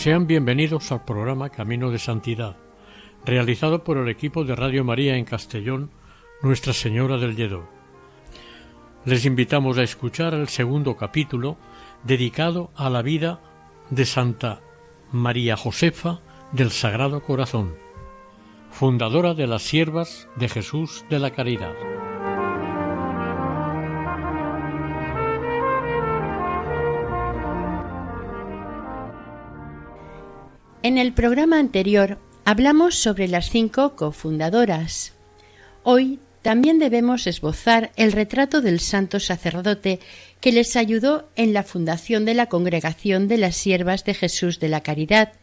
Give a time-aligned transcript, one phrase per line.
[0.00, 2.56] Sean bienvenidos al programa Camino de Santidad,
[3.26, 5.90] realizado por el equipo de Radio María en Castellón,
[6.40, 7.68] Nuestra Señora del Lledó.
[9.04, 11.58] Les invitamos a escuchar el segundo capítulo
[12.02, 13.42] dedicado a la vida
[13.90, 14.62] de Santa
[15.12, 16.20] María Josefa
[16.52, 17.74] del Sagrado Corazón,
[18.70, 21.74] fundadora de las Siervas de Jesús de la Caridad.
[30.82, 35.12] En el programa anterior hablamos sobre las cinco cofundadoras.
[35.82, 40.00] Hoy también debemos esbozar el retrato del santo sacerdote
[40.40, 44.70] que les ayudó en la fundación de la Congregación de las Siervas de Jesús de
[44.70, 45.34] la Caridad,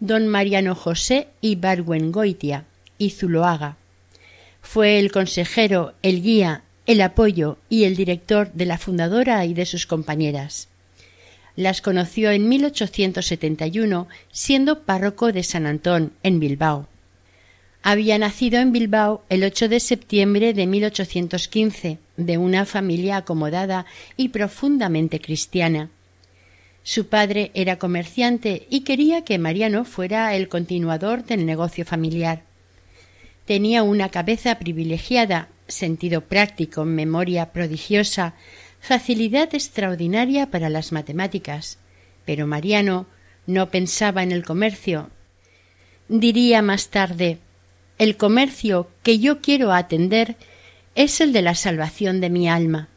[0.00, 2.64] don Mariano José Ibargüengoitia
[2.96, 3.76] y Zuloaga.
[4.62, 9.66] Fue el consejero, el guía, el apoyo y el director de la fundadora y de
[9.66, 10.71] sus compañeras.
[11.56, 16.88] Las conoció en 1871, siendo párroco de San Antón, en Bilbao.
[17.82, 23.86] Había nacido en Bilbao el 8 de septiembre de 1815, de una familia acomodada
[24.16, 25.90] y profundamente cristiana.
[26.84, 32.42] Su padre era comerciante y quería que Mariano fuera el continuador del negocio familiar.
[33.46, 38.34] Tenía una cabeza privilegiada, sentido práctico, memoria prodigiosa,
[38.82, 41.78] facilidad extraordinaria para las matemáticas,
[42.26, 43.06] pero Mariano
[43.46, 45.08] no pensaba en el comercio.
[46.08, 47.38] Diría más tarde
[47.98, 50.34] el comercio que yo quiero atender
[50.96, 52.88] es el de la salvación de mi alma.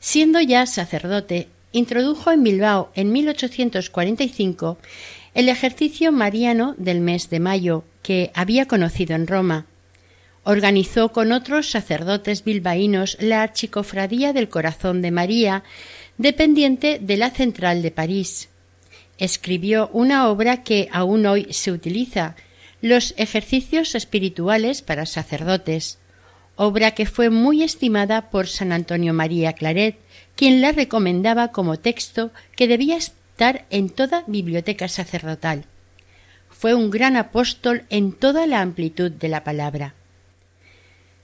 [0.00, 4.78] Siendo ya sacerdote, introdujo en Bilbao en 1845
[5.34, 9.66] el ejercicio mariano del mes de mayo que había conocido en Roma
[10.44, 15.64] Organizó con otros sacerdotes bilbaínos la Archicofradía del Corazón de María,
[16.16, 18.48] dependiente de la Central de París.
[19.18, 22.36] Escribió una obra que aún hoy se utiliza,
[22.80, 25.98] Los ejercicios espirituales para sacerdotes,
[26.56, 29.98] obra que fue muy estimada por San Antonio María Claret,
[30.36, 35.66] quien la recomendaba como texto que debía estar en toda biblioteca sacerdotal.
[36.48, 39.94] Fue un gran apóstol en toda la amplitud de la palabra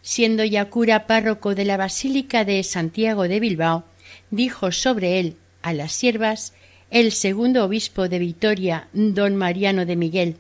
[0.06, 3.82] siendo ya cura párroco de la Basílica de Santiago de Bilbao,
[4.30, 6.52] dijo sobre él a las siervas
[6.92, 10.36] el segundo obispo de Vitoria, don Mariano de Miguel.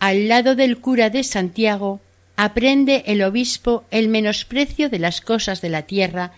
[0.00, 2.00] Al lado del cura de Santiago
[2.34, 6.32] aprende el obispo el menosprecio de las cosas de la tierra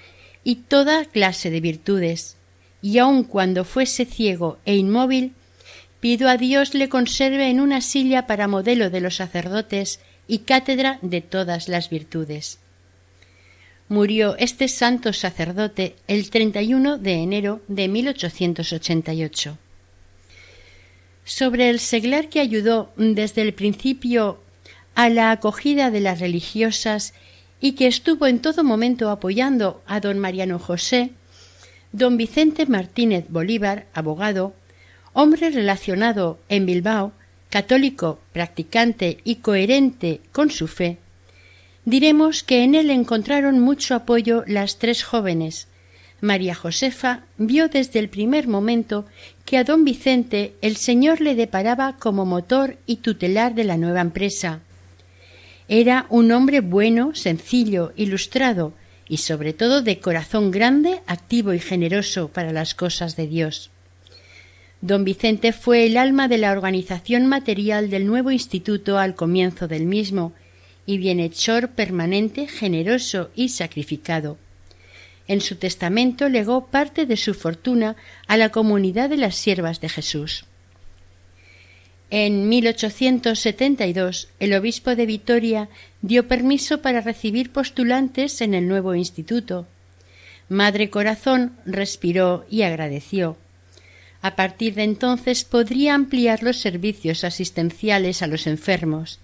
[0.44, 2.36] y toda clase de virtudes,
[2.82, 5.32] y aun cuando fuese ciego e inmóvil,
[6.00, 10.98] pido a Dios le conserve en una silla para modelo de los sacerdotes y cátedra
[11.02, 12.58] de todas las virtudes.
[13.88, 19.58] Murió este santo sacerdote el 31 de enero de 1888.
[21.24, 24.40] Sobre el seglar que ayudó desde el principio
[24.94, 27.14] a la acogida de las religiosas
[27.60, 31.10] y que estuvo en todo momento apoyando a don Mariano José,
[31.92, 34.54] don Vicente Martínez Bolívar, abogado,
[35.12, 37.12] hombre relacionado en Bilbao
[37.52, 40.96] católico, practicante y coherente con su fe,
[41.84, 45.68] diremos que en él encontraron mucho apoyo las tres jóvenes.
[46.22, 49.04] María Josefa vio desde el primer momento
[49.44, 54.00] que a don Vicente el Señor le deparaba como motor y tutelar de la nueva
[54.00, 54.60] empresa.
[55.68, 58.72] Era un hombre bueno, sencillo, ilustrado
[59.06, 63.70] y sobre todo de corazón grande, activo y generoso para las cosas de Dios.
[64.82, 69.86] Don Vicente fue el alma de la organización material del nuevo instituto al comienzo del
[69.86, 70.32] mismo,
[70.86, 74.38] y bienhechor permanente, generoso y sacrificado.
[75.28, 77.94] En su testamento legó parte de su fortuna
[78.26, 80.46] a la comunidad de las siervas de Jesús.
[82.10, 85.68] En 1872 el obispo de Vitoria
[86.02, 89.68] dio permiso para recibir postulantes en el nuevo instituto.
[90.48, 93.38] Madre Corazón respiró y agradeció.
[94.22, 99.18] A partir de entonces podría ampliar los servicios asistenciales a los enfermos.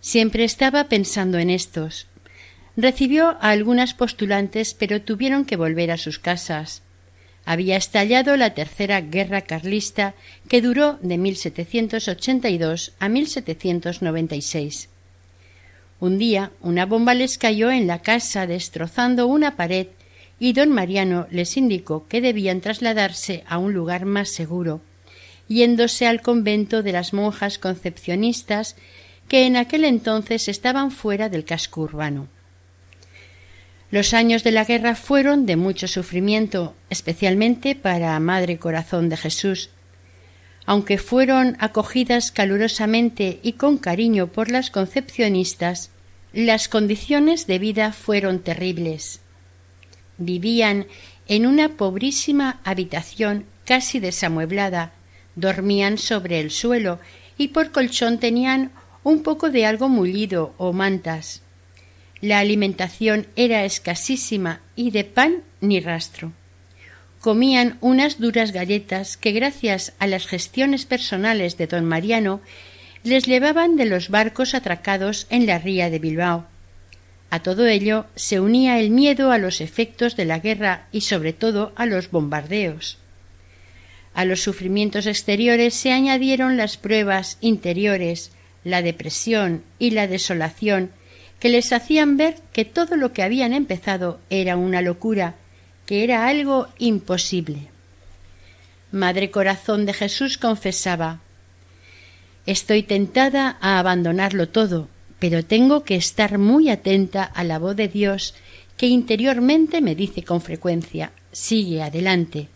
[0.00, 2.06] Siempre estaba pensando en estos.
[2.76, 6.82] recibió a algunas postulantes, pero tuvieron que volver a sus casas.
[7.44, 10.14] Había estallado la tercera guerra carlista,
[10.48, 14.88] que duró de 1782 a 1796.
[16.00, 19.88] Un día una bomba les cayó en la casa destrozando una pared
[20.44, 24.82] y don Mariano les indicó que debían trasladarse a un lugar más seguro,
[25.48, 28.76] yéndose al convento de las monjas concepcionistas
[29.26, 32.28] que en aquel entonces estaban fuera del casco urbano.
[33.90, 39.70] Los años de la guerra fueron de mucho sufrimiento, especialmente para Madre Corazón de Jesús.
[40.66, 45.88] Aunque fueron acogidas calurosamente y con cariño por las concepcionistas,
[46.34, 49.23] las condiciones de vida fueron terribles.
[50.18, 50.86] Vivían
[51.26, 54.92] en una pobrísima habitación casi desamueblada,
[55.36, 57.00] dormían sobre el suelo
[57.36, 58.70] y por colchón tenían
[59.02, 61.42] un poco de algo mullido o mantas.
[62.20, 66.32] La alimentación era escasísima y de pan ni rastro.
[67.20, 72.40] Comían unas duras galletas que gracias a las gestiones personales de don Mariano
[73.02, 76.46] les llevaban de los barcos atracados en la ría de Bilbao.
[77.34, 81.32] A todo ello se unía el miedo a los efectos de la guerra y sobre
[81.32, 82.96] todo a los bombardeos.
[84.14, 88.30] A los sufrimientos exteriores se añadieron las pruebas interiores,
[88.62, 90.92] la depresión y la desolación
[91.40, 95.34] que les hacían ver que todo lo que habían empezado era una locura,
[95.86, 97.66] que era algo imposible.
[98.92, 101.18] Madre Corazón de Jesús confesaba
[102.46, 104.88] Estoy tentada a abandonarlo todo,
[105.24, 108.34] pero tengo que estar muy atenta a la voz de Dios
[108.76, 112.48] que interiormente me dice con frecuencia Sigue adelante.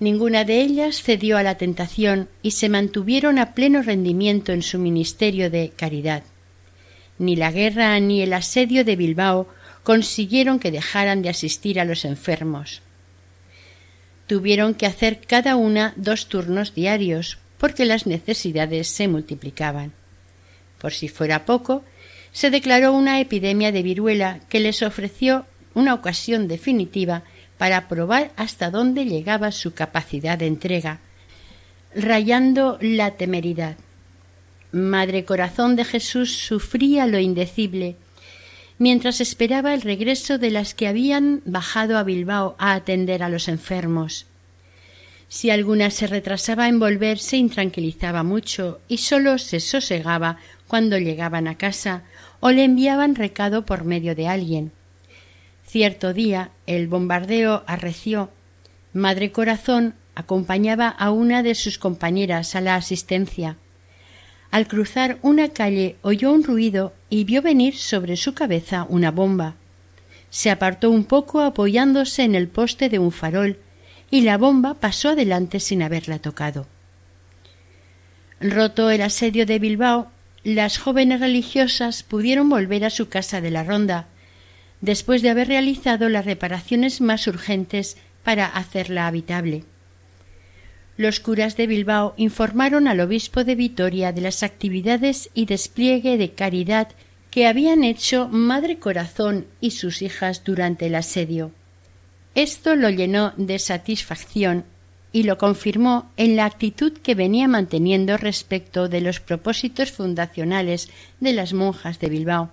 [0.00, 4.80] Ninguna de ellas cedió a la tentación y se mantuvieron a pleno rendimiento en su
[4.80, 6.24] ministerio de caridad.
[7.20, 9.46] Ni la guerra ni el asedio de Bilbao
[9.84, 12.82] consiguieron que dejaran de asistir a los enfermos.
[14.26, 19.92] Tuvieron que hacer cada una dos turnos diarios porque las necesidades se multiplicaban.
[20.84, 21.82] Por si fuera poco,
[22.30, 27.22] se declaró una epidemia de viruela que les ofreció una ocasión definitiva
[27.56, 31.00] para probar hasta dónde llegaba su capacidad de entrega,
[31.96, 33.78] rayando la temeridad.
[34.72, 37.96] Madre Corazón de Jesús sufría lo indecible,
[38.76, 43.48] mientras esperaba el regreso de las que habían bajado a Bilbao a atender a los
[43.48, 44.26] enfermos.
[45.28, 50.36] Si alguna se retrasaba en volver, se intranquilizaba mucho y sólo se sosegaba
[50.68, 52.02] cuando llegaban a casa
[52.40, 54.72] o le enviaban recado por medio de alguien.
[55.66, 58.30] Cierto día el bombardeo arreció.
[58.92, 63.56] Madre Corazón acompañaba a una de sus compañeras a la asistencia.
[64.50, 69.56] Al cruzar una calle oyó un ruido y vio venir sobre su cabeza una bomba.
[70.30, 73.58] Se apartó un poco apoyándose en el poste de un farol
[74.10, 76.68] y la bomba pasó adelante sin haberla tocado.
[78.40, 80.10] Roto el asedio de Bilbao,
[80.44, 84.06] las jóvenes religiosas pudieron volver a su casa de la ronda,
[84.80, 89.64] después de haber realizado las reparaciones más urgentes para hacerla habitable
[90.96, 96.32] los curas de Bilbao informaron al obispo de Vitoria de las actividades y despliegue de
[96.32, 96.88] caridad
[97.30, 101.50] que habían hecho Madre Corazón y sus hijas durante el asedio.
[102.36, 104.64] Esto lo llenó de satisfacción
[105.14, 110.90] y lo confirmó en la actitud que venía manteniendo respecto de los propósitos fundacionales
[111.20, 112.50] de las monjas de Bilbao.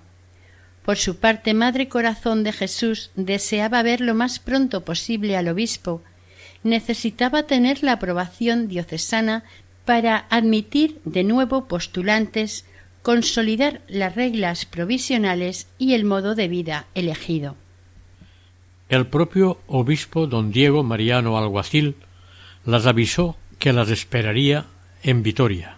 [0.86, 6.04] Por su parte, Madre Corazón de Jesús deseaba ver lo más pronto posible al obispo,
[6.62, 9.44] necesitaba tener la aprobación diocesana
[9.84, 12.68] para admitir de nuevo postulantes,
[13.02, 17.56] consolidar las reglas provisionales y el modo de vida elegido.
[18.88, 21.96] El propio obispo don Diego Mariano Alguacil
[22.66, 24.66] las avisó que las esperaría
[25.04, 25.78] en Vitoria.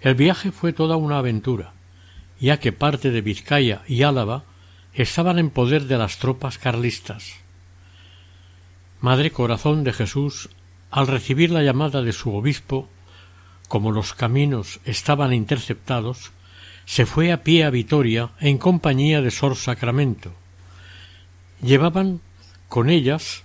[0.00, 1.72] El viaje fue toda una aventura,
[2.40, 4.44] ya que parte de Vizcaya y Álava
[4.94, 7.36] estaban en poder de las tropas carlistas.
[9.00, 10.50] Madre Corazón de Jesús,
[10.90, 12.88] al recibir la llamada de su obispo,
[13.68, 16.32] como los caminos estaban interceptados,
[16.84, 20.32] se fue a pie a Vitoria en compañía de Sor Sacramento.
[21.62, 22.20] Llevaban
[22.68, 23.44] con ellas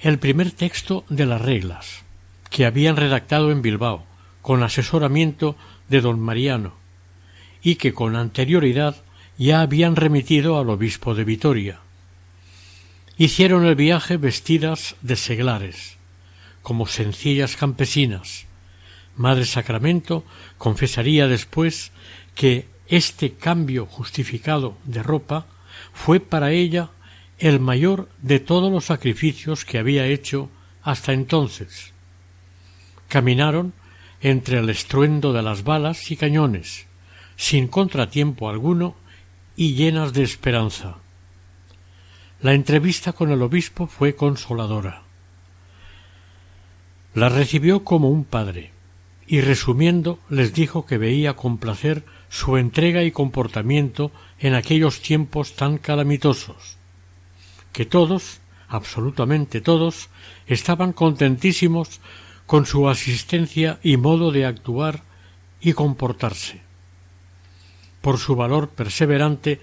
[0.00, 2.04] el primer texto de las reglas,
[2.50, 4.06] que habían redactado en Bilbao,
[4.42, 5.56] con asesoramiento
[5.88, 6.74] de don Mariano,
[7.62, 8.96] y que con anterioridad
[9.36, 11.80] ya habían remitido al obispo de Vitoria.
[13.16, 15.96] Hicieron el viaje vestidas de seglares,
[16.62, 18.46] como sencillas campesinas.
[19.16, 20.24] Madre Sacramento
[20.58, 21.90] confesaría después
[22.36, 25.46] que este cambio justificado de ropa
[25.92, 26.90] fue para ella
[27.38, 30.50] el mayor de todos los sacrificios que había hecho
[30.82, 31.92] hasta entonces.
[33.08, 33.72] Caminaron
[34.20, 36.86] entre el estruendo de las balas y cañones,
[37.36, 38.96] sin contratiempo alguno
[39.56, 40.96] y llenas de esperanza.
[42.40, 45.02] La entrevista con el obispo fue consoladora.
[47.14, 48.72] La recibió como un padre,
[49.26, 55.54] y resumiendo les dijo que veía con placer su entrega y comportamiento en aquellos tiempos
[55.54, 56.77] tan calamitosos,
[57.78, 60.08] que todos, absolutamente todos,
[60.48, 62.00] estaban contentísimos
[62.44, 65.04] con su asistencia y modo de actuar
[65.60, 66.60] y comportarse.
[68.00, 69.60] Por su valor perseverante,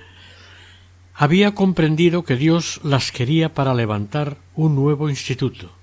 [1.14, 5.74] había comprendido que Dios las quería para levantar un nuevo instituto,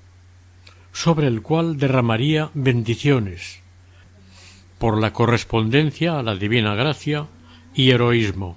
[0.90, 3.60] sobre el cual derramaría bendiciones,
[4.78, 7.26] por la correspondencia a la divina gracia
[7.74, 8.56] y heroísmo,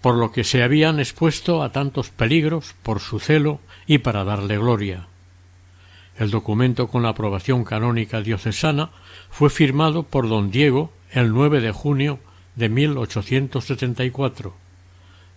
[0.00, 4.58] por lo que se habían expuesto a tantos peligros por su celo y para darle
[4.58, 5.06] gloria.
[6.16, 8.90] El documento con la aprobación canónica diocesana
[9.30, 12.18] fue firmado por don Diego el 9 de junio
[12.56, 14.54] de 1874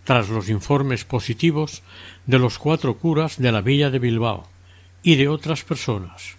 [0.04, 1.82] tras los informes positivos
[2.26, 4.48] de los cuatro curas de la villa de Bilbao
[5.02, 6.36] y de otras personas.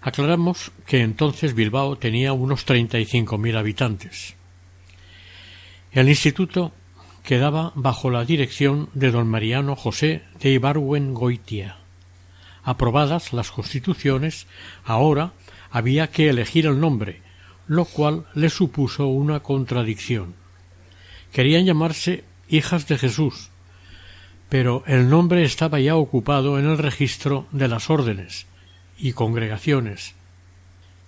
[0.00, 4.37] Aclaramos que entonces Bilbao tenía unos treinta y cinco mil habitantes.
[5.98, 6.70] El instituto
[7.24, 11.78] quedaba bajo la dirección de don Mariano José de Ibarwen Goitia.
[12.62, 14.46] Aprobadas las constituciones,
[14.84, 15.32] ahora
[15.72, 17.20] había que elegir el nombre,
[17.66, 20.36] lo cual le supuso una contradicción
[21.32, 23.50] querían llamarse hijas de Jesús,
[24.48, 28.46] pero el nombre estaba ya ocupado en el registro de las órdenes
[28.98, 30.14] y congregaciones,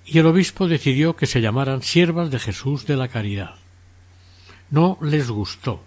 [0.04, 3.54] y el obispo decidió que se llamaran siervas de Jesús de la Caridad.
[4.70, 5.82] No les gustó.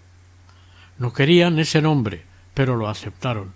[0.97, 2.23] No querían ese nombre,
[2.53, 3.53] pero lo aceptaron.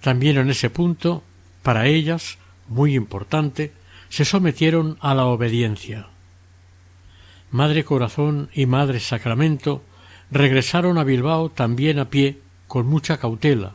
[0.00, 1.22] También en ese punto,
[1.62, 3.72] para ellas, muy importante,
[4.08, 6.08] se sometieron a la obediencia.
[7.50, 9.82] Madre Corazón y Madre Sacramento
[10.30, 13.74] regresaron a Bilbao también a pie con mucha cautela,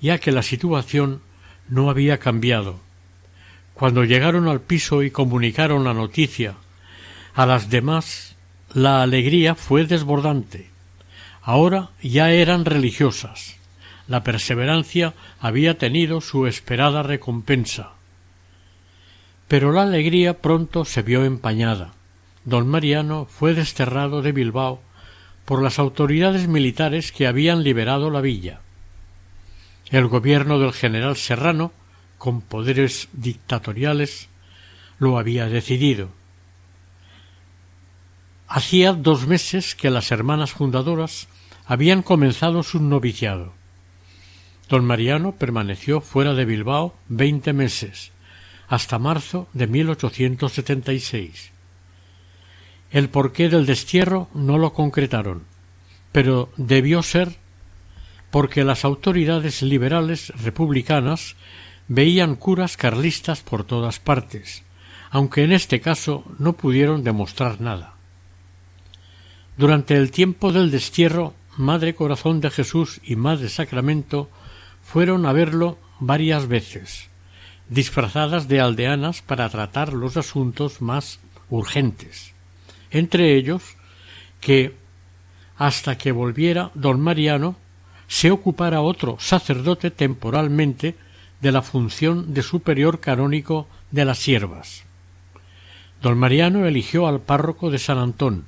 [0.00, 1.22] ya que la situación
[1.68, 2.80] no había cambiado.
[3.74, 6.54] Cuando llegaron al piso y comunicaron la noticia
[7.34, 8.35] a las demás,
[8.72, 10.70] la alegría fue desbordante.
[11.42, 13.56] Ahora ya eran religiosas.
[14.08, 17.92] La perseverancia había tenido su esperada recompensa.
[19.48, 21.96] Pero la alegría pronto se vio empañada
[22.46, 24.80] don Mariano fue desterrado de Bilbao
[25.44, 28.60] por las autoridades militares que habían liberado la villa.
[29.90, 31.72] El gobierno del general Serrano,
[32.18, 34.28] con poderes dictatoriales,
[34.98, 36.08] lo había decidido.
[38.48, 41.28] Hacía dos meses que las hermanas fundadoras
[41.66, 43.52] habían comenzado su noviciado.
[44.68, 48.12] Don Mariano permaneció fuera de Bilbao veinte meses,
[48.68, 51.50] hasta marzo de 1876.
[52.90, 55.42] El porqué del destierro no lo concretaron,
[56.12, 57.36] pero debió ser
[58.30, 61.34] porque las autoridades liberales republicanas
[61.88, 64.62] veían curas carlistas por todas partes,
[65.10, 67.95] aunque en este caso no pudieron demostrar nada.
[69.56, 74.28] Durante el tiempo del destierro, Madre Corazón de Jesús y Madre Sacramento
[74.82, 77.08] fueron a verlo varias veces,
[77.68, 82.36] disfrazadas de aldeanas para tratar los asuntos más urgentes
[82.90, 83.62] entre ellos
[84.40, 84.74] que
[85.56, 87.56] hasta que volviera don Mariano
[88.08, 90.94] se ocupara otro sacerdote temporalmente
[91.40, 94.84] de la función de superior canónico de las siervas.
[96.02, 98.44] Don Mariano eligió al párroco de San Antón,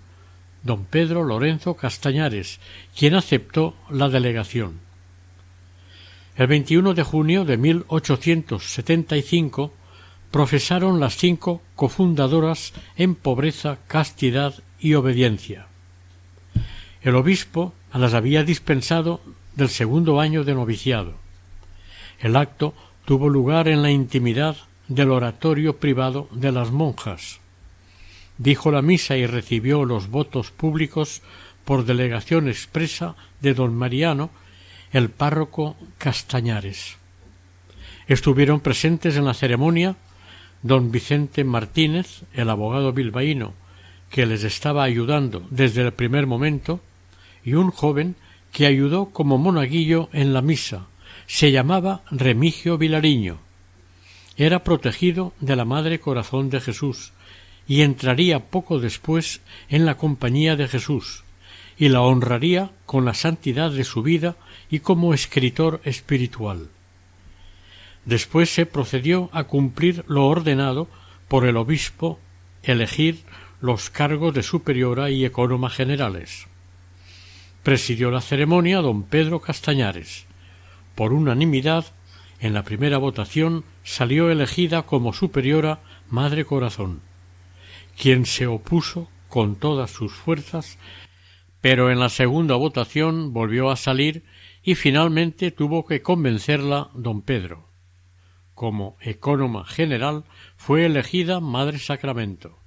[0.63, 2.61] don Pedro Lorenzo Castañares,
[2.97, 4.81] quien aceptó la delegación.
[6.37, 9.73] El 21 de junio de 1875
[10.31, 15.67] profesaron las cinco cofundadoras en pobreza, castidad y obediencia.
[17.03, 19.21] El obispo las había dispensado
[19.57, 21.15] del segundo año de noviciado.
[22.21, 22.75] El acto
[23.05, 24.57] tuvo lugar en la intimidad
[24.89, 27.41] del oratorio privado de las monjas.
[28.39, 31.23] Dijo la misa y recibió los votos públicos
[31.65, 34.31] por delegación expresa de don Mariano,
[34.93, 36.97] el párroco Castañares.
[38.07, 39.97] Estuvieron presentes en la ceremonia
[40.63, 43.53] don Vicente Martínez, el abogado bilbaíno,
[44.11, 46.81] que les estaba ayudando desde el primer momento,
[47.45, 48.17] y un joven
[48.53, 50.87] que ayudó como monaguillo en la misa.
[51.27, 53.39] Se llamaba Remigio Vilariño.
[54.37, 57.13] Era protegido de la Madre Corazón de Jesús
[57.69, 61.23] y entraría poco después en la compañía de Jesús,
[61.77, 64.37] y la honraría con la santidad de su vida
[64.71, 66.69] y como escritor espiritual.
[68.07, 70.89] Después se procedió a cumplir lo ordenado
[71.29, 72.19] por el obispo
[72.63, 73.21] elegir
[73.61, 76.47] los cargos de superiora y ecónoma generales.
[77.63, 80.27] Presidió la ceremonia don Pedro Castañares.
[80.95, 81.85] Por unanimidad,
[82.41, 87.03] en la primera votación salió elegida como superiora Madre Corazón,
[87.99, 90.79] quien se opuso con todas sus fuerzas,
[91.61, 94.25] pero en la segunda votación volvió a salir
[94.63, 97.69] y finalmente tuvo que convencerla don Pedro.
[98.55, 100.25] Como ecónoma general
[100.57, 102.59] fue elegida Madre Sacramento.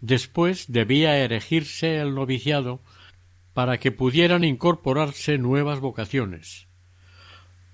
[0.00, 2.80] Después debía erigirse el noviciado
[3.52, 6.66] para que pudieran incorporarse nuevas vocaciones.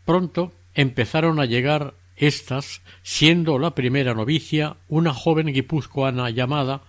[0.04, 1.95] Pronto empezaron a llegar
[2.27, 6.83] estas, siendo la primera novicia una joven guipuzcoana llamada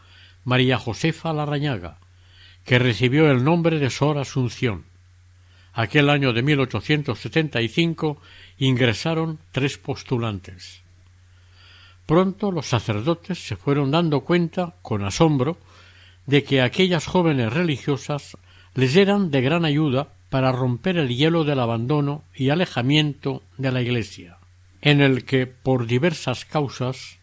[0.43, 1.97] María Josefa Larrañaga,
[2.65, 4.85] que recibió el nombre de Sor Asunción.
[5.73, 8.21] Aquel año de 1875
[8.57, 10.81] ingresaron tres postulantes.
[12.05, 15.57] Pronto los sacerdotes se fueron dando cuenta, con asombro,
[16.25, 18.37] de que aquellas jóvenes religiosas
[18.75, 23.81] les eran de gran ayuda para romper el hielo del abandono y alejamiento de la
[23.81, 24.37] Iglesia,
[24.81, 27.19] en el que, por diversas causas,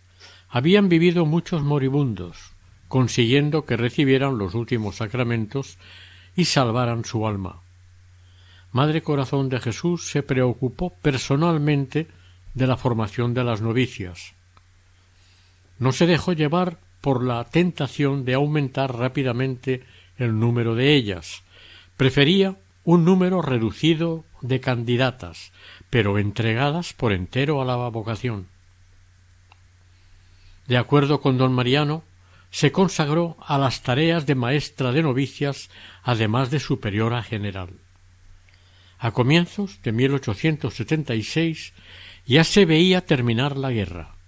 [0.48, 2.52] habían vivido muchos moribundos,
[2.88, 5.78] consiguiendo que recibieran los últimos sacramentos
[6.36, 7.60] y salvaran su alma.
[8.72, 12.06] Madre Corazón de Jesús se preocupó personalmente
[12.54, 14.34] de la formación de las novicias,
[15.78, 19.84] no se dejó llevar por la tentación de aumentar rápidamente
[20.16, 21.42] el número de ellas.
[21.96, 25.52] Prefería un número reducido de candidatas,
[25.90, 28.46] pero entregadas por entero a la vocación.
[30.66, 32.02] De acuerdo con don Mariano,
[32.50, 35.70] se consagró a las tareas de maestra de novicias,
[36.02, 37.70] además de superiora general.
[38.98, 41.72] A comienzos de 1876
[42.26, 44.18] ya se veía terminar la guerra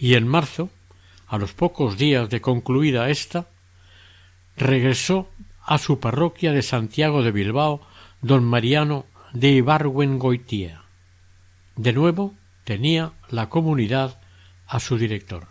[0.00, 0.70] y en marzo,
[1.26, 3.48] a los pocos días de concluida ésta,
[4.56, 5.28] regresó
[5.62, 7.82] a su parroquia de Santiago de Bilbao
[8.22, 10.79] don Mariano de Ibargüengoitía.
[11.76, 14.20] De nuevo tenía la comunidad
[14.66, 15.48] a su director.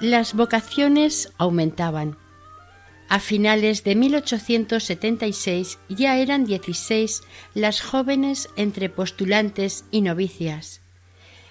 [0.00, 2.16] las vocaciones aumentaban.
[3.08, 7.22] A finales de 1876 ya eran dieciséis
[7.54, 10.80] las jóvenes entre postulantes y novicias.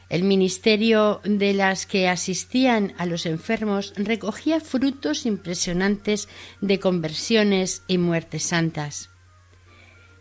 [0.09, 6.27] El ministerio de las que asistían a los enfermos recogía frutos impresionantes
[6.61, 9.09] de conversiones y muertes santas.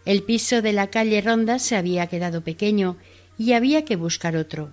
[0.07, 2.97] El piso de la calle Ronda se había quedado pequeño
[3.37, 4.73] y había que buscar otro.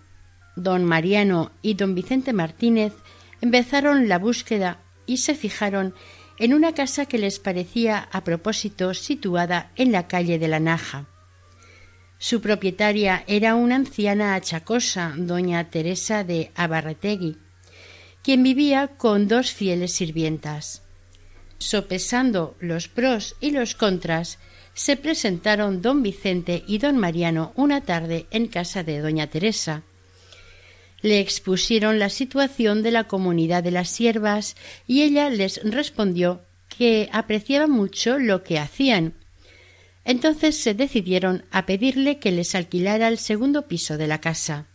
[0.56, 2.94] Don Mariano y don Vicente Martínez
[3.42, 5.94] empezaron la búsqueda y se fijaron
[6.42, 11.06] en una casa que les parecía a propósito situada en la calle de la Naja.
[12.18, 17.38] Su propietaria era una anciana achacosa, doña Teresa de Abarretegui,
[18.24, 20.82] quien vivía con dos fieles sirvientas.
[21.60, 24.40] Sopesando los pros y los contras,
[24.74, 29.84] se presentaron don Vicente y don Mariano una tarde en casa de doña Teresa,
[31.02, 34.56] le expusieron la situación de la comunidad de las siervas
[34.88, 36.42] y ella les respondió
[36.78, 39.14] que apreciaba mucho lo que hacían.
[40.06, 44.68] Entonces se decidieron a pedirle que les alquilara el segundo piso de la casa.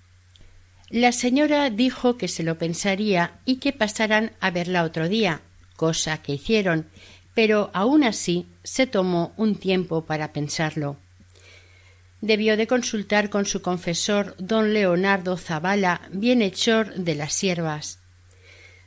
[0.89, 5.43] La señora dijo que se lo pensaría y que pasaran a verla otro día,
[5.75, 6.87] cosa que hicieron,
[7.35, 10.97] pero aun así se tomó un tiempo para pensarlo
[12.27, 18.01] debió de consultar con su confesor don Leonardo Zavala, bienhechor de las siervas.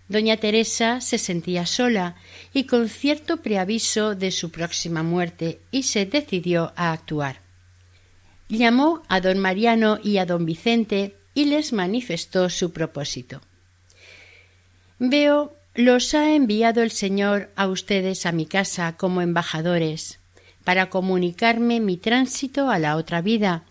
[0.09, 2.15] Doña Teresa se sentía sola
[2.53, 7.41] y con cierto preaviso de su próxima muerte y se decidió a actuar.
[8.49, 13.41] Llamó a don Mariano y a don Vicente y les manifestó su propósito.
[14.97, 20.18] Veo los ha enviado el Señor a ustedes a mi casa como embajadores
[20.69, 23.63] para comunicarme mi tránsito a la otra vida,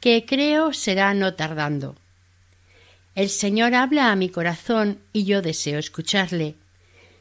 [0.00, 1.96] que creo será no tardando.
[3.14, 6.56] El Señor habla a mi corazón y yo deseo escucharle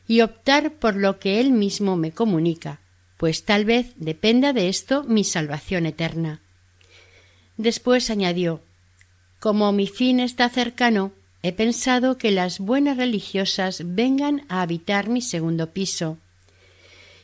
[0.05, 2.81] y optar por lo que Él mismo me comunica,
[3.15, 6.41] pues tal vez dependa de esto mi salvación eterna.
[7.55, 8.59] Después añadió
[9.39, 15.21] Como mi fin está cercano, he pensado que las buenas religiosas vengan a habitar mi
[15.21, 16.17] segundo piso.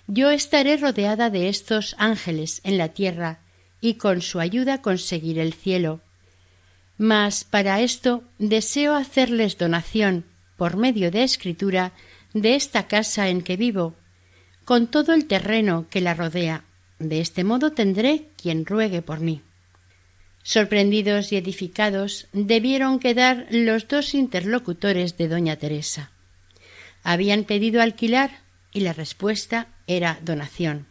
[0.07, 3.41] Yo estaré rodeada de estos ángeles en la tierra
[3.81, 6.01] y con su ayuda conseguir el cielo.
[6.97, 11.91] Mas para esto deseo hacerles donación, por medio de escritura,
[12.33, 13.95] de esta casa en que vivo,
[14.63, 16.63] con todo el terreno que la rodea.
[16.99, 19.41] De este modo tendré quien ruegue por mí.
[20.41, 26.11] Sorprendidos y edificados debieron quedar los dos interlocutores de doña Teresa.
[27.03, 28.46] Habían pedido alquilar
[28.77, 30.85] y la respuesta era donación.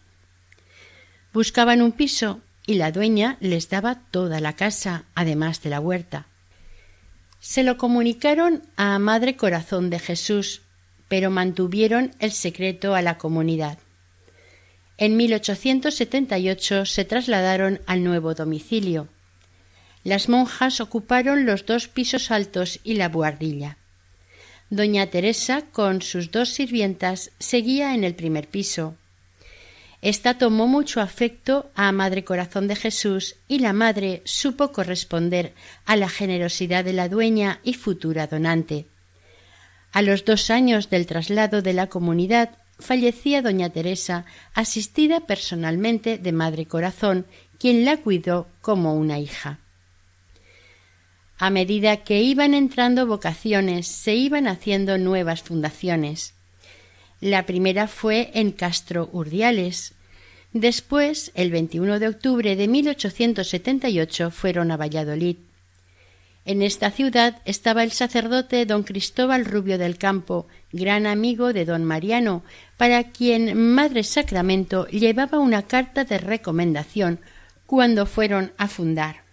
[1.32, 6.26] Buscaban un piso y la dueña les daba toda la casa, además de la huerta.
[7.38, 10.62] Se lo comunicaron a Madre Corazón de Jesús,
[11.06, 13.78] pero mantuvieron el secreto a la comunidad.
[14.98, 19.06] En 1878 se trasladaron al nuevo domicilio.
[20.02, 23.78] Las monjas ocuparon los dos pisos altos y la buhardilla.
[24.70, 28.96] Doña Teresa, con sus dos sirvientas, seguía en el primer piso.
[30.02, 35.96] Esta tomó mucho afecto a Madre Corazón de Jesús y la madre supo corresponder a
[35.96, 38.86] la generosidad de la dueña y futura donante.
[39.92, 46.32] A los dos años del traslado de la comunidad fallecía doña Teresa, asistida personalmente de
[46.32, 47.26] Madre Corazón,
[47.58, 49.60] quien la cuidó como una hija.
[51.38, 56.34] A medida que iban entrando vocaciones, se iban haciendo nuevas fundaciones.
[57.20, 59.94] La primera fue en Castro Urdiales.
[60.52, 65.36] Después, el 21 de octubre de 1878, fueron a Valladolid.
[66.46, 71.84] En esta ciudad estaba el sacerdote don Cristóbal Rubio del Campo, gran amigo de don
[71.84, 72.44] Mariano,
[72.78, 77.20] para quien Madre Sacramento llevaba una carta de recomendación
[77.66, 79.25] cuando fueron a fundar.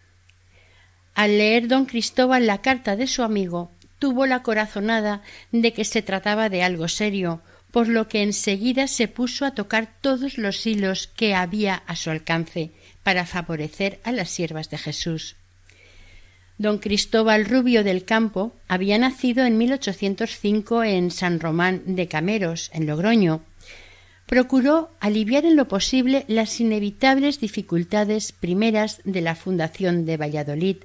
[1.15, 5.21] Al leer don Cristóbal la carta de su amigo, tuvo la corazonada
[5.51, 9.93] de que se trataba de algo serio, por lo que enseguida se puso a tocar
[10.01, 12.71] todos los hilos que había a su alcance
[13.01, 15.35] para favorecer a las siervas de Jesús.
[16.57, 22.85] Don Cristóbal Rubio del Campo había nacido en 1805 en San Román de Cameros, en
[22.85, 23.41] Logroño.
[24.27, 30.77] Procuró aliviar en lo posible las inevitables dificultades primeras de la fundación de Valladolid,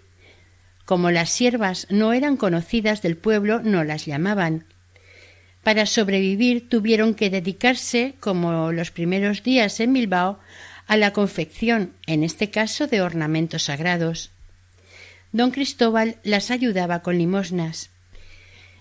[0.89, 4.65] como las siervas no eran conocidas del pueblo, no las llamaban.
[5.63, 10.39] Para sobrevivir tuvieron que dedicarse, como los primeros días en Bilbao,
[10.87, 14.31] a la confección, en este caso de ornamentos sagrados.
[15.31, 17.91] Don Cristóbal las ayudaba con limosnas.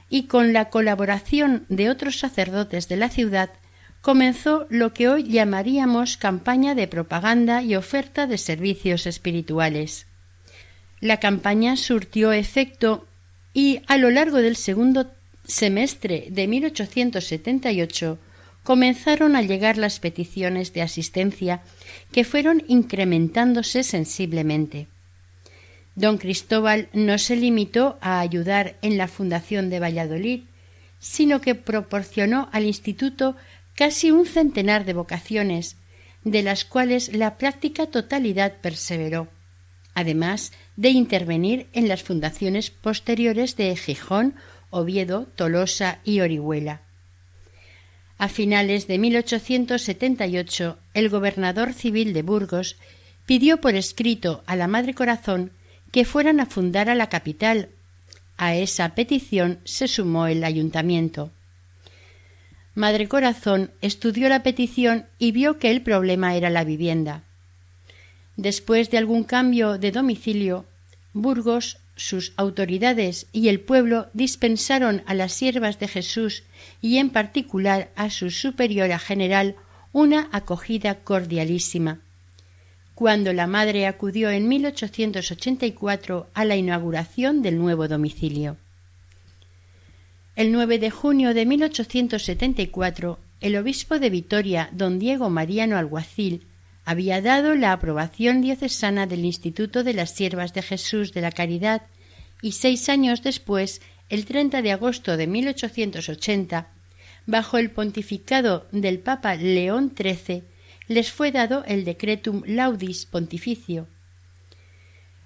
[0.09, 3.49] Y con la colaboración de otros sacerdotes de la ciudad
[3.99, 10.06] comenzó lo que hoy llamaríamos campaña de propaganda y oferta de servicios espirituales.
[10.99, 13.07] La campaña surtió efecto
[13.53, 15.11] y a lo largo del segundo
[15.45, 18.17] semestre de 1878
[18.63, 21.61] comenzaron a llegar las peticiones de asistencia
[22.11, 24.87] que fueron incrementándose sensiblemente.
[25.95, 30.43] Don Cristóbal no se limitó a ayudar en la fundación de Valladolid,
[30.99, 33.35] sino que proporcionó al instituto
[33.75, 35.77] casi un centenar de vocaciones,
[36.23, 39.29] de las cuales la práctica totalidad perseveró
[39.97, 44.35] además de intervenir en las fundaciones posteriores de Gijón,
[44.69, 46.81] Oviedo, Tolosa y Orihuela.
[48.17, 52.77] A finales de 1878, el gobernador civil de Burgos
[53.25, 55.51] pidió por escrito a la Madre Corazón
[55.91, 57.69] que fueran a fundar a la capital.
[58.37, 61.31] A esa petición se sumó el ayuntamiento.
[62.75, 67.23] Madre Corazón estudió la petición y vio que el problema era la vivienda.
[68.37, 70.65] Después de algún cambio de domicilio,
[71.11, 76.43] Burgos, sus autoridades y el pueblo dispensaron a las siervas de Jesús
[76.79, 79.55] y en particular a su superiora general
[79.91, 81.99] una acogida cordialísima.
[82.93, 88.57] Cuando la madre acudió en 1884 a la inauguración del nuevo domicilio.
[90.35, 96.46] El 9 de junio de 1874, el obispo de Vitoria, don Diego Mariano Alguacil,
[96.87, 101.81] había dado la aprobación diocesana del Instituto de las Siervas de Jesús de la Caridad
[102.41, 106.69] y seis años después, el 30 de agosto de 1880,
[107.25, 110.43] bajo el pontificado del Papa León XIII,
[110.87, 113.89] les fue dado el Decretum Laudis Pontificio.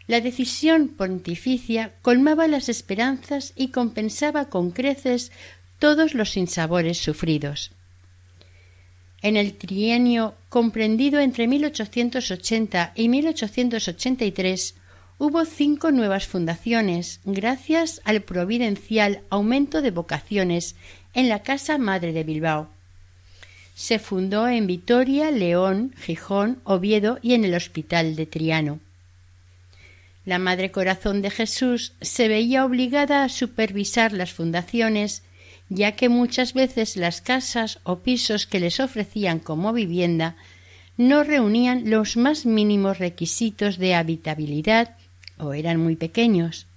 [0.08, 5.32] La decisión pontificia colmaba las esperanzas y compensaba con creces
[5.78, 7.72] todos los sinsabores sufridos.
[9.22, 14.76] En el trienio comprendido entre 1880 y 1883
[15.20, 20.76] hubo cinco nuevas fundaciones gracias al providencial aumento de vocaciones
[21.14, 22.70] en la Casa Madre de Bilbao.
[23.76, 28.80] Se fundó en Vitoria, León, Gijón, Oviedo y en el Hospital de Triano.
[30.26, 35.24] La Madre Corazón de Jesús se veía obligada a supervisar las fundaciones,
[35.74, 40.36] ya que muchas veces las casas o pisos que les ofrecían como vivienda
[40.98, 44.98] no reunían los más mínimos requisitos de habitabilidad
[45.38, 46.68] o eran muy pequeños.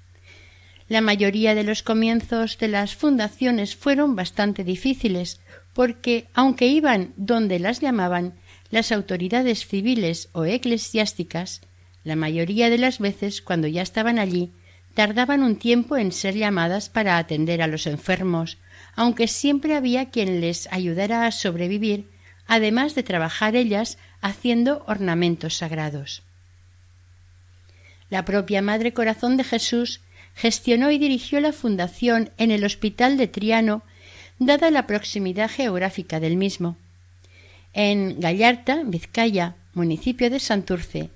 [0.89, 5.41] La mayoría de los comienzos de las fundaciones fueron bastante difíciles,
[5.73, 8.35] porque, aunque iban donde las llamaban,
[8.71, 11.63] las autoridades civiles o eclesiásticas
[12.05, 14.53] la mayoría de las veces, cuando ya estaban allí,
[14.93, 18.59] tardaban un tiempo en ser llamadas para atender a los enfermos,
[18.97, 22.09] aunque siempre había quien les ayudara a sobrevivir,
[22.47, 26.23] además de trabajar ellas haciendo ornamentos sagrados.
[28.11, 30.01] La propia Madre Corazón de Jesús
[30.35, 33.83] gestionó y dirigió la fundación en el Hospital de Triano,
[34.39, 36.77] dada la proximidad geográfica del mismo.
[37.73, 41.11] En Gallarta, Vizcaya, municipio de Santurce,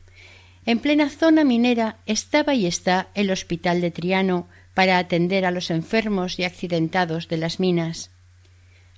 [0.67, 5.73] en plena zona minera estaba y está el Hospital de Triano para atender a los
[5.73, 8.13] enfermos y accidentados de las minas.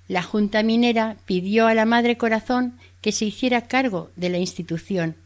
[0.08, 5.16] La Junta Minera pidió a la Madre Corazón que se hiciera cargo de la institución.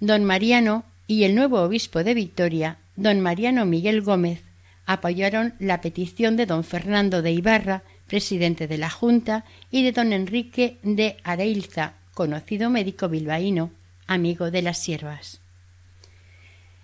[0.00, 4.40] Don Mariano y el nuevo obispo de Victoria, don Mariano Miguel Gómez,
[4.86, 10.14] apoyaron la petición de don Fernando de Ibarra, presidente de la Junta, y de don
[10.14, 13.72] Enrique de Areilza, conocido médico bilbaíno,
[14.06, 15.43] amigo de las siervas.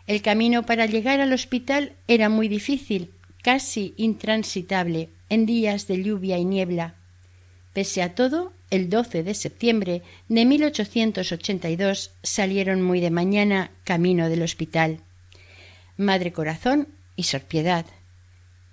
[0.06, 6.38] El camino para llegar al hospital era muy difícil, casi intransitable, en días de lluvia
[6.38, 6.94] y niebla.
[7.72, 14.42] Pese a todo, el 12 de septiembre de 1882 salieron muy de mañana camino del
[14.42, 15.00] hospital.
[15.96, 17.86] Madre Corazón y Sor Piedad.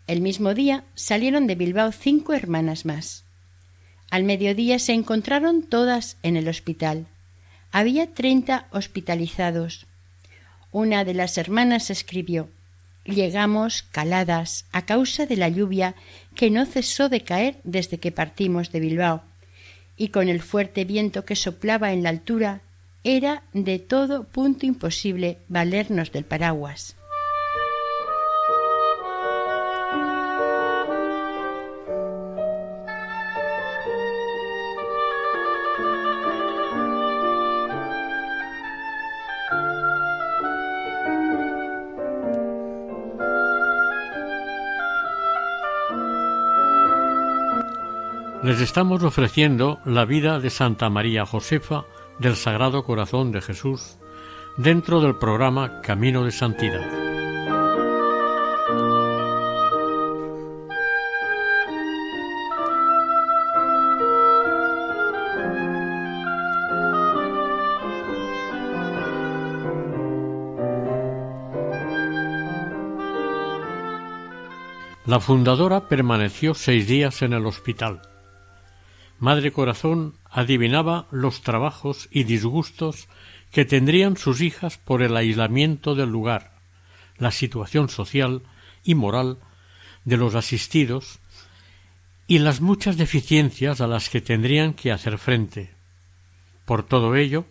[0.08, 3.26] El mismo día salieron de Bilbao cinco hermanas más.
[4.10, 7.08] Al mediodía se encontraron todas en el hospital.
[7.72, 9.86] Había treinta hospitalizados.
[10.80, 12.50] Una de las hermanas escribió
[13.04, 15.96] Llegamos caladas a causa de la lluvia
[16.36, 19.24] que no cesó de caer desde que partimos de Bilbao,
[19.98, 22.62] y con el fuerte viento que soplaba en la altura
[23.04, 26.97] era de todo punto imposible valernos del paraguas.
[48.58, 51.86] Les estamos ofreciendo la vida de Santa María Josefa
[52.18, 54.00] del Sagrado Corazón de Jesús
[54.58, 56.82] dentro del programa Camino de Santidad.
[75.06, 78.02] La fundadora permaneció seis días en el hospital
[79.20, 83.08] Madre Corazón adivinaba los trabajos y disgustos
[83.52, 86.60] que tendrían sus hijas por el aislamiento del lugar,
[87.18, 88.44] la situación social
[88.84, 89.40] y moral
[90.06, 91.20] de los asistidos
[92.28, 95.72] y las muchas deficiencias a las que tendrían que hacer frente.
[96.66, 97.46] Por todo ello,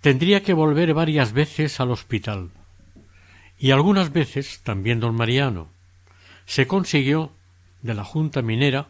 [0.00, 2.50] tendría que volver varias veces al hospital.
[3.58, 5.70] Y algunas veces, también don Mariano,
[6.46, 7.32] se consiguió
[7.82, 8.88] de la Junta Minera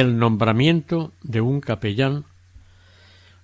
[0.00, 2.26] el nombramiento de un capellán,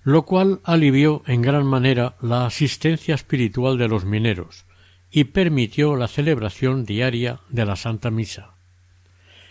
[0.03, 4.65] lo cual alivió en gran manera la asistencia espiritual de los mineros
[5.09, 8.51] y permitió la celebración diaria de la Santa Misa.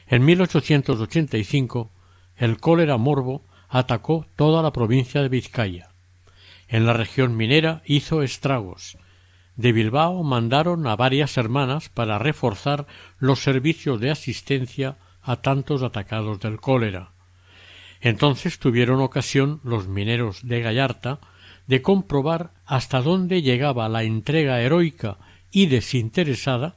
[0.07, 1.91] En 1885
[2.37, 5.89] el cólera morbo atacó toda la provincia de Vizcaya.
[6.69, 8.97] En la región minera hizo estragos.
[9.57, 12.87] De Bilbao mandaron a varias hermanas para reforzar
[13.19, 17.11] los servicios de asistencia a tantos atacados del cólera.
[18.01, 21.21] Entonces tuvieron ocasión los mineros de Gallarta
[21.67, 25.19] de comprobar hasta dónde llegaba la entrega heroica
[25.51, 26.75] y desinteresada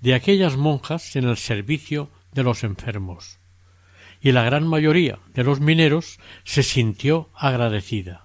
[0.00, 3.38] de aquellas monjas en el servicio de los enfermos.
[4.20, 8.24] Y la gran mayoría de los mineros se sintió agradecida.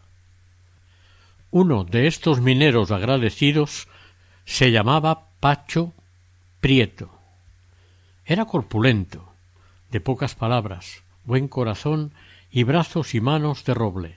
[1.52, 3.88] Uno de estos mineros agradecidos
[4.46, 5.94] se llamaba Pacho
[6.60, 7.12] Prieto.
[8.26, 9.31] Era corpulento,
[9.92, 12.14] de pocas palabras, buen corazón
[12.50, 14.16] y brazos y manos de roble.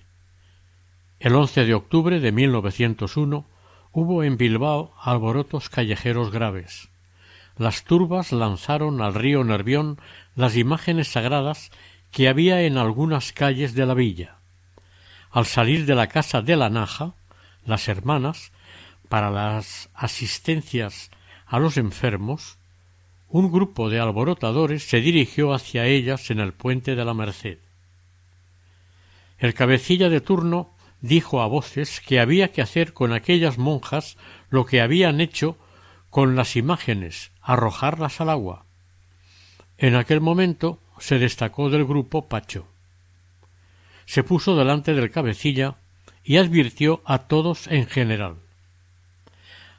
[1.19, 3.47] El 11 de octubre de 1901
[3.93, 6.89] hubo en Bilbao alborotos callejeros graves.
[7.57, 10.01] Las turbas lanzaron al río Nervión
[10.35, 11.71] las imágenes sagradas
[12.11, 14.37] que había en algunas calles de la villa.
[15.31, 17.15] Al salir de la casa de la Naja,
[17.65, 18.53] las hermanas,
[19.09, 21.11] para las asistencias
[21.47, 22.59] a los enfermos,
[23.35, 27.59] un grupo de alborotadores se dirigió hacia ellas en el puente de la Merced.
[29.39, 34.17] El cabecilla de turno dijo a voces que había que hacer con aquellas monjas
[34.51, 35.59] lo que habían hecho
[36.11, 38.67] con las imágenes, arrojarlas al agua.
[39.79, 42.69] En aquel momento se destacó del grupo Pacho.
[44.07, 45.79] Se puso delante del cabecilla
[46.23, 48.37] y advirtió a todos en general.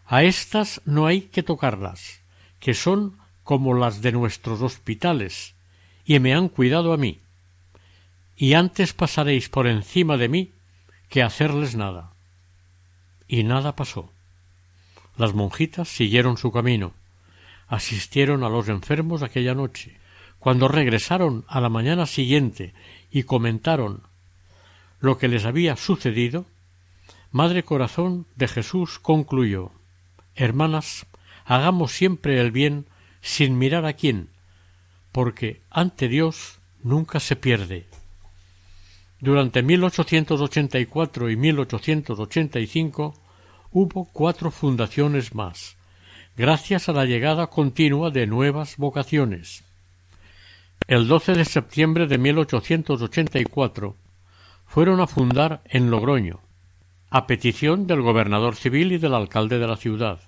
[0.05, 2.19] A estas no hay que tocarlas,
[2.59, 5.53] que son como las de nuestros hospitales,
[6.03, 7.19] y me han cuidado a mí.
[8.35, 10.51] Y antes pasaréis por encima de mí
[11.09, 12.11] que hacerles nada.
[13.27, 14.11] Y nada pasó.
[15.15, 16.93] Las monjitas siguieron su camino,
[17.67, 19.95] asistieron a los enfermos aquella noche.
[20.39, 22.73] Cuando regresaron a la mañana siguiente
[23.11, 24.01] y comentaron
[24.99, 26.45] lo que les había sucedido,
[27.31, 29.71] Madre Corazón de Jesús concluyó
[30.35, 31.05] Hermanas,
[31.45, 32.87] hagamos siempre el bien
[33.25, 34.29] sin mirar a quién,
[35.11, 37.87] porque ante Dios nunca se pierde.
[39.19, 43.15] Durante 1884 y 1885
[43.71, 45.75] hubo cuatro fundaciones más,
[46.37, 49.63] gracias a la llegada continua de nuevas vocaciones.
[50.87, 53.95] El 12 de septiembre de 1884
[54.67, 56.41] fueron a fundar en Logroño,
[57.09, 60.19] a petición del gobernador civil y del alcalde de la ciudad.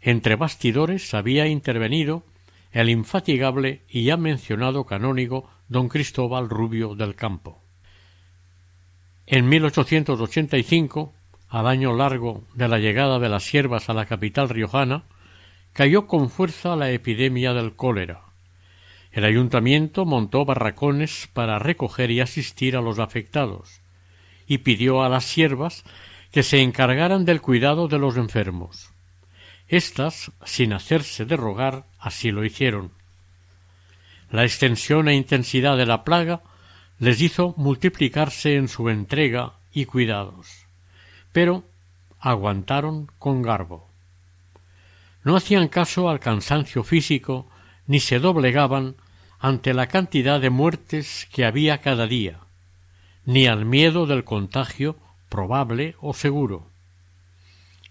[0.00, 2.24] Entre bastidores había intervenido
[2.72, 7.62] el infatigable y ya mencionado canónigo don Cristóbal Rubio del Campo.
[9.26, 11.12] En 1885,
[11.48, 15.04] al año largo de la llegada de las siervas a la capital riojana,
[15.72, 18.22] cayó con fuerza la epidemia del cólera.
[19.12, 23.82] El ayuntamiento montó barracones para recoger y asistir a los afectados,
[24.46, 25.84] y pidió a las siervas
[26.32, 28.89] que se encargaran del cuidado de los enfermos.
[29.70, 32.90] Estas, sin hacerse de rogar, así lo hicieron.
[34.28, 36.42] La extensión e intensidad de la plaga
[36.98, 40.66] les hizo multiplicarse en su entrega y cuidados,
[41.30, 41.62] pero
[42.18, 43.88] aguantaron con garbo.
[45.22, 47.46] No hacían caso al cansancio físico
[47.86, 48.96] ni se doblegaban
[49.38, 52.40] ante la cantidad de muertes que había cada día,
[53.24, 54.96] ni al miedo del contagio
[55.28, 56.69] probable o seguro.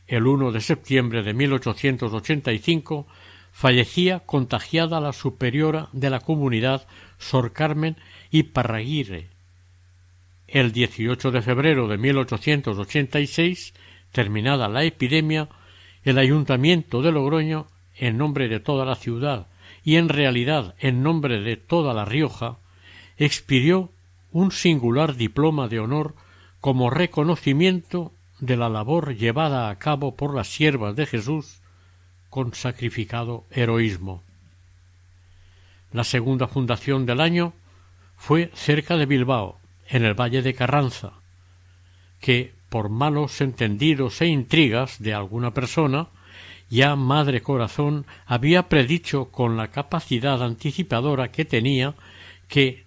[0.10, 3.06] El 1 de septiembre de 1885
[3.52, 6.88] fallecía contagiada la superiora de la comunidad
[7.19, 7.95] Sor Carmen
[8.32, 9.28] y Parraguirre.
[10.48, 13.76] El 18 de febrero de 1886,
[14.12, 15.48] terminada la epidemia,
[16.04, 19.45] el ayuntamiento de Logroño, en nombre de toda la ciudad
[19.84, 22.58] y en realidad en nombre de toda La Rioja,
[23.17, 23.91] expidió
[24.32, 26.15] un singular diploma de honor
[26.62, 31.62] como reconocimiento de la labor llevada a cabo por las siervas de Jesús
[32.30, 34.23] con sacrificado heroísmo.
[35.91, 37.54] La segunda fundación del año
[38.15, 41.13] fue cerca de Bilbao, en el valle de Carranza,
[42.19, 46.10] que, por malos entendidos e intrigas de alguna persona,
[46.69, 51.95] ya Madre Corazón había predicho con la capacidad anticipadora que tenía
[52.47, 52.86] que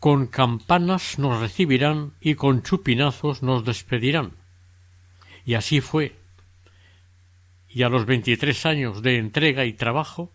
[0.00, 4.32] con campanas nos recibirán y con chupinazos nos despedirán.
[5.44, 6.16] Y así fue.
[7.68, 10.32] Y a los veintitrés años de entrega y trabajo,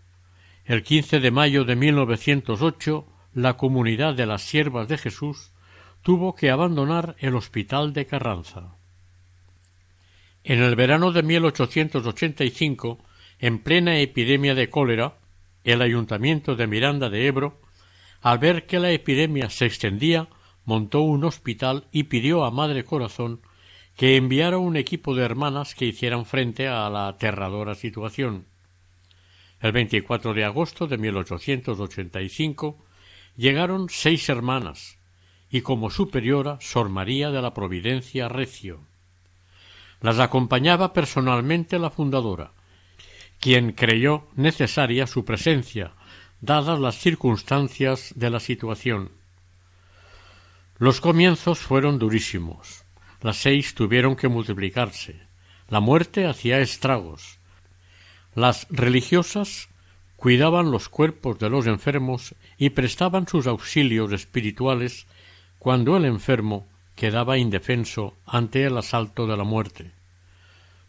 [0.65, 5.52] el 15 de mayo de 1908, la comunidad de las Siervas de Jesús
[6.02, 8.76] tuvo que abandonar el hospital de Carranza.
[10.43, 12.99] En el verano de 1885,
[13.39, 15.18] en plena epidemia de cólera,
[15.64, 17.60] el ayuntamiento de Miranda de Ebro
[18.22, 20.28] al ver que la epidemia se extendía,
[20.66, 23.41] montó un hospital y pidió a Madre Corazón
[24.00, 28.45] que enviara un equipo de hermanas que hicieran frente a la aterradora situación.
[29.60, 32.78] El 24 de agosto de 1885
[33.36, 34.97] llegaron seis hermanas
[35.52, 38.86] y como superiora Sor María de la Providencia Recio.
[40.00, 42.54] Las acompañaba personalmente la fundadora,
[43.41, 45.91] quien creyó necesaria su presencia
[46.39, 49.12] dadas las circunstancias de la situación.
[50.78, 52.86] Los comienzos fueron durísimos.
[53.22, 55.20] Las seis tuvieron que multiplicarse.
[55.67, 57.38] La muerte hacía estragos.
[58.34, 59.67] Las religiosas
[60.15, 65.05] cuidaban los cuerpos de los enfermos y prestaban sus auxilios espirituales
[65.57, 69.91] cuando el enfermo quedaba indefenso ante el asalto de la muerte.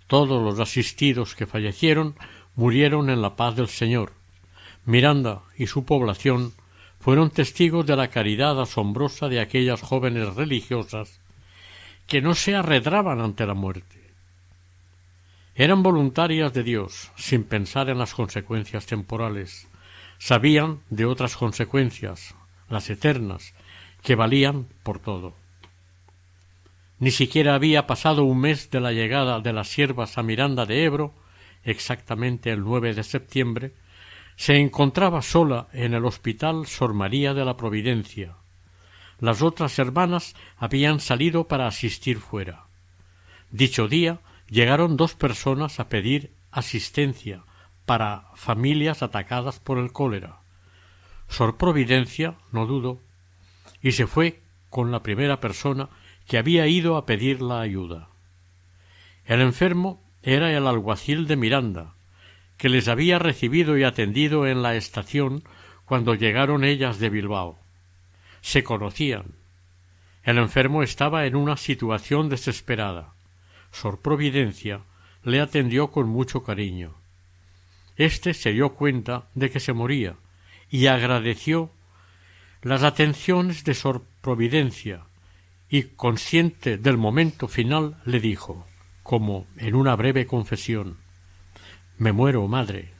[0.07, 2.17] Todos los asistidos que fallecieron
[2.57, 4.13] murieron en la paz del Señor.
[4.85, 6.53] Miranda y su población
[6.99, 11.20] fueron testigos de la caridad asombrosa de aquellas jóvenes religiosas
[12.11, 14.11] que no se arredraban ante la muerte.
[15.55, 19.69] Eran voluntarias de Dios, sin pensar en las consecuencias temporales.
[20.19, 22.35] Sabían de otras consecuencias,
[22.69, 23.55] las eternas,
[24.03, 25.37] que valían por todo.
[26.99, 30.83] Ni siquiera había pasado un mes de la llegada de las siervas a Miranda de
[30.83, 31.15] Ebro,
[31.63, 33.73] exactamente el 9 de septiembre,
[34.35, 38.35] se encontraba sola en el hospital Sor María de la Providencia.
[39.21, 42.65] Las otras hermanas habían salido para asistir fuera.
[43.51, 47.45] Dicho día llegaron dos personas a pedir asistencia
[47.85, 50.41] para familias atacadas por el cólera.
[51.29, 53.01] Sor Providencia, no dudo,
[53.83, 55.89] y se fue con la primera persona
[56.27, 58.09] que había ido a pedir la ayuda.
[59.25, 61.95] El enfermo era el alguacil de Miranda,
[62.57, 65.45] que les había recibido y atendido en la estación
[65.85, 67.60] cuando llegaron ellas de Bilbao.
[68.41, 69.35] Se conocían.
[70.23, 73.15] El enfermo estaba en una situación desesperada.
[73.73, 74.83] Sor Providencia
[75.23, 76.95] le atendió con mucho cariño.
[77.97, 80.17] Este se dio cuenta de que se moría
[80.71, 81.71] y agradeció
[82.63, 85.05] las atenciones de Sor Providencia
[85.69, 88.67] y consciente del momento final le dijo,
[89.03, 90.99] como en una breve confesión
[91.97, 92.93] Me muero, madre,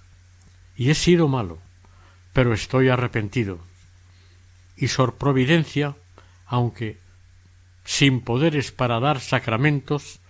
[0.77, 1.59] y he sido malo,
[2.33, 3.70] pero estoy arrepentido.
[4.81, 5.95] Y Sor Providencia,
[6.47, 6.99] aunque
[7.85, 10.21] sin poderes para dar sacramentos,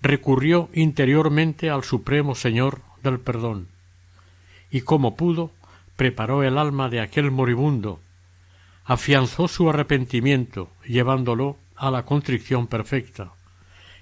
[0.00, 3.68] recurrió interiormente al Supremo Señor del Perdón,
[4.70, 5.50] y como pudo,
[5.96, 8.00] preparó el alma de aquel moribundo,
[8.84, 13.32] afianzó su arrepentimiento, llevándolo a la contrición perfecta,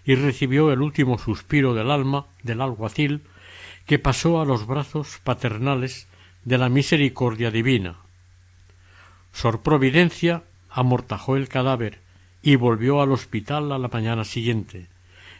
[0.04, 3.22] y recibió el último suspiro del alma del alguacil
[3.86, 6.08] que pasó a los brazos paternales
[6.44, 8.03] de la misericordia divina.
[9.34, 11.98] Sor Providencia amortajó el cadáver
[12.40, 14.88] y volvió al hospital a la mañana siguiente.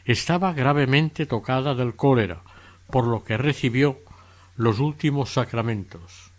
[0.04, 2.42] Estaba gravemente tocada del cólera,
[2.90, 4.00] por lo que recibió
[4.56, 6.32] los últimos sacramentos.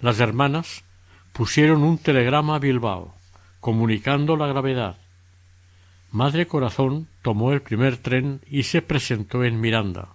[0.00, 0.84] Las hermanas
[1.32, 3.14] pusieron un telegrama a Bilbao,
[3.58, 4.96] comunicando la gravedad.
[6.12, 10.10] Madre Corazón tomó el primer tren y se presentó en Miranda.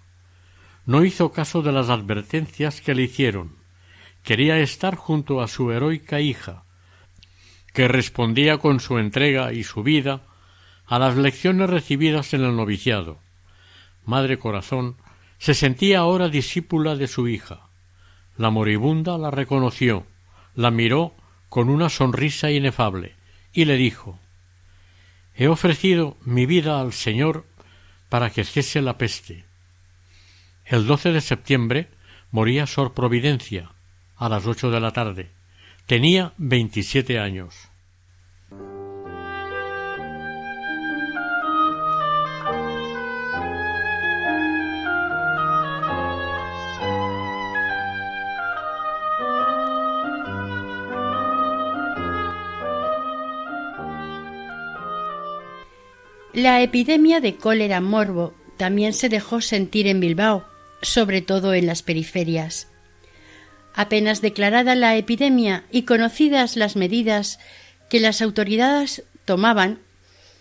[0.86, 3.63] No hizo caso de las advertencias que le hicieron.
[4.24, 6.64] Quería estar junto a su heroica hija,
[7.74, 10.22] que respondía con su entrega y su vida
[10.86, 13.18] a las lecciones recibidas en el noviciado.
[14.06, 14.96] Madre Corazón
[15.36, 17.68] se sentía ahora discípula de su hija.
[18.38, 20.06] La moribunda la reconoció,
[20.54, 21.14] la miró
[21.50, 23.16] con una sonrisa inefable
[23.52, 24.18] y le dijo
[25.34, 27.44] He ofrecido mi vida al Señor
[28.08, 29.44] para que cese la peste.
[30.64, 31.88] El 12 de septiembre
[32.30, 33.73] moría Sor Providencia
[34.16, 35.30] a las ocho de la tarde.
[35.86, 37.68] Tenía veintisiete años.
[56.34, 60.44] La epidemia de cólera morbo también se dejó sentir en Bilbao,
[60.82, 62.73] sobre todo en las periferias.
[63.74, 67.38] Apenas declarada la epidemia y conocidas las medidas
[67.90, 69.80] que las autoridades tomaban,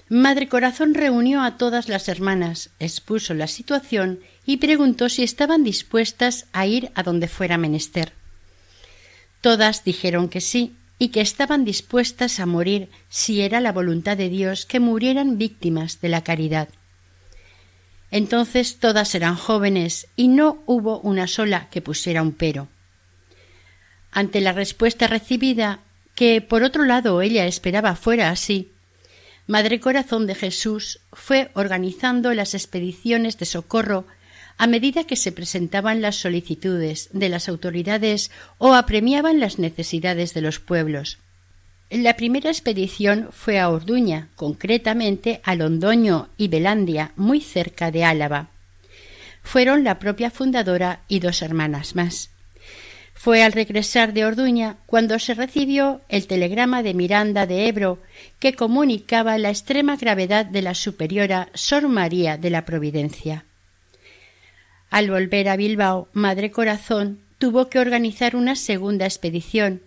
[0.07, 6.45] Madre Corazón reunió a todas las hermanas, expuso la situación y preguntó si estaban dispuestas
[6.53, 8.13] a ir a donde fuera menester.
[9.41, 14.29] Todas dijeron que sí, y que estaban dispuestas a morir si era la voluntad de
[14.29, 16.69] Dios que murieran víctimas de la caridad.
[18.11, 22.69] Entonces todas eran jóvenes y no hubo una sola que pusiera un pero.
[24.13, 25.79] Ante la respuesta recibida,
[26.15, 28.69] que por otro lado ella esperaba fuera así,
[29.45, 34.05] Madre Corazón de Jesús fue organizando las expediciones de socorro
[34.57, 40.41] a medida que se presentaban las solicitudes de las autoridades o apremiaban las necesidades de
[40.41, 41.17] los pueblos.
[41.89, 48.47] La primera expedición fue a Orduña, concretamente a Londoño y Belandia, muy cerca de Álava.
[49.43, 52.29] Fueron la propia fundadora y dos hermanas más.
[53.23, 57.99] Fue al regresar de Orduña cuando se recibió el telegrama de Miranda de Ebro
[58.37, 63.45] que comunicaba la extrema gravedad de la superiora Sor María de la Providencia.
[64.89, 69.81] Al volver a Bilbao, Madre Corazón tuvo que organizar una segunda expedición,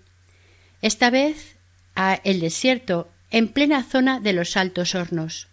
[0.80, 1.56] esta vez
[1.94, 5.48] a el desierto, en plena zona de los Altos Hornos.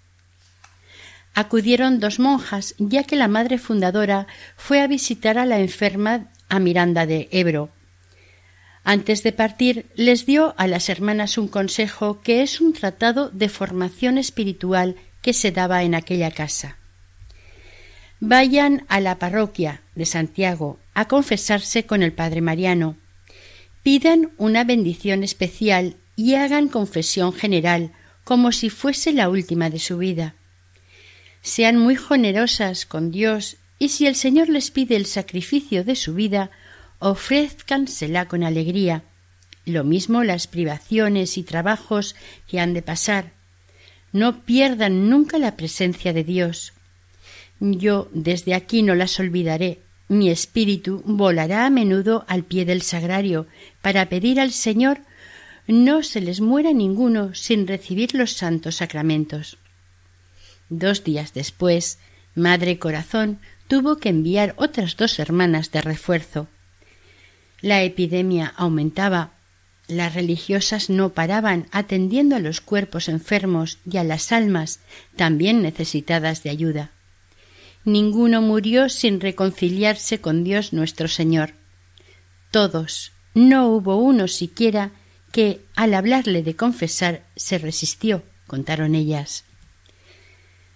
[1.34, 4.25] acudieron dos monjas, ya que la madre fundadora
[4.55, 7.72] fue a visitar a la enferma a Miranda de Ebro.
[8.84, 13.49] Antes de partir, les dio a las hermanas un consejo que es un tratado de
[13.49, 16.78] formación espiritual que se daba en aquella casa.
[18.20, 22.97] Vayan a la parroquia de Santiago a confesarse con el Padre Mariano.
[23.82, 27.93] Pidan una bendición especial y hagan confesión general,
[28.24, 30.36] como si fuese la última de su vida.
[31.41, 36.13] Sean muy generosas con Dios y si el Señor les pide el sacrificio de su
[36.13, 36.51] vida,
[36.99, 39.03] ofrézcansela con alegría.
[39.65, 42.15] Lo mismo las privaciones y trabajos
[42.47, 43.34] que han de pasar.
[44.13, 46.71] No pierdan nunca la presencia de Dios.
[47.59, 49.81] Yo desde aquí no las olvidaré.
[50.07, 53.47] Mi espíritu volará a menudo al pie del sagrario
[53.81, 55.01] para pedir al Señor
[55.67, 59.57] no se les muera ninguno sin recibir los santos sacramentos.
[60.69, 61.99] Dos días después,
[62.34, 66.47] Madre Corazón tuvo que enviar otras dos hermanas de refuerzo.
[67.61, 69.32] La epidemia aumentaba,
[69.88, 74.80] las religiosas no paraban atendiendo a los cuerpos enfermos y a las almas
[75.16, 76.91] también necesitadas de ayuda.
[77.86, 81.53] Ninguno murió sin reconciliarse con Dios nuestro Señor.
[82.49, 84.91] Todos, no hubo uno siquiera
[85.32, 89.43] que, al hablarle de confesar, se resistió, contaron ellas.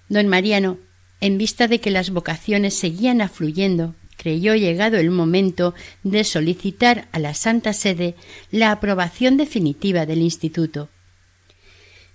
[0.10, 0.80] Don Mariano,
[1.20, 7.20] en vista de que las vocaciones seguían afluyendo, creyó llegado el momento de solicitar a
[7.20, 8.16] la Santa Sede
[8.52, 10.90] la aprobación definitiva del Instituto.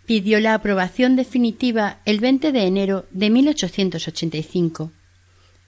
[0.05, 4.93] Pidió la aprobación definitiva el 20 de enero de 1885.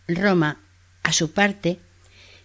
[0.09, 0.61] Roma,
[1.03, 1.79] a su parte,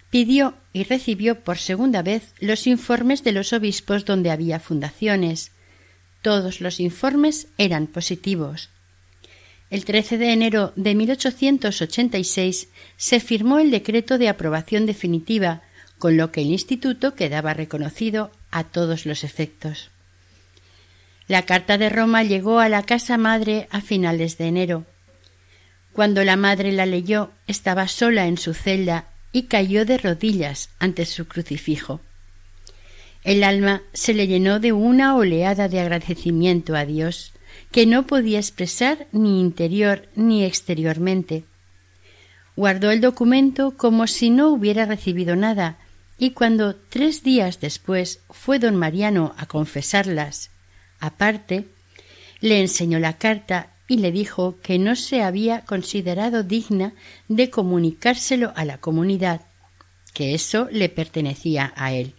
[0.09, 5.51] pidió y recibió por segunda vez los informes de los obispos donde había fundaciones.
[6.21, 8.69] Todos los informes eran positivos.
[9.69, 15.61] El 13 de enero de 1886 se firmó el decreto de aprobación definitiva,
[15.99, 19.91] con lo que el instituto quedaba reconocido a todos los efectos.
[21.27, 24.85] La carta de Roma llegó a la casa madre a finales de enero.
[25.93, 31.05] Cuando la madre la leyó, estaba sola en su celda y cayó de rodillas ante
[31.05, 32.01] su crucifijo.
[33.23, 37.33] El alma se le llenó de una oleada de agradecimiento a Dios,
[37.71, 41.43] que no podía expresar ni interior ni exteriormente.
[42.55, 45.77] Guardó el documento como si no hubiera recibido nada,
[46.17, 50.51] y cuando tres días después fue don Mariano a confesarlas,
[50.99, 51.65] aparte,
[52.41, 56.93] le enseñó la carta y le dijo que no se había considerado digna
[57.27, 59.41] de comunicárselo a la comunidad,
[60.13, 62.13] que eso le pertenecía a él.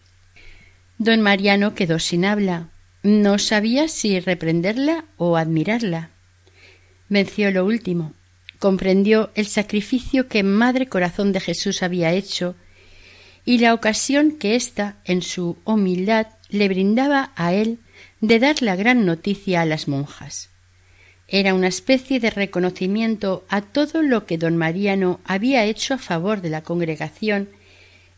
[0.98, 2.70] Don Mariano quedó sin habla,
[3.02, 6.10] no sabía si reprenderla o admirarla.
[7.08, 8.12] Venció lo último,
[8.58, 12.56] comprendió el sacrificio que Madre Corazón de Jesús había hecho
[13.44, 17.78] y la ocasión que ésta, en su humildad, le brindaba a él
[18.20, 20.50] de dar la gran noticia a las monjas.
[21.26, 26.42] Era una especie de reconocimiento a todo lo que don Mariano había hecho a favor
[26.42, 27.48] de la congregación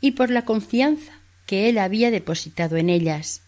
[0.00, 3.42] y por la confianza que él había depositado en ellas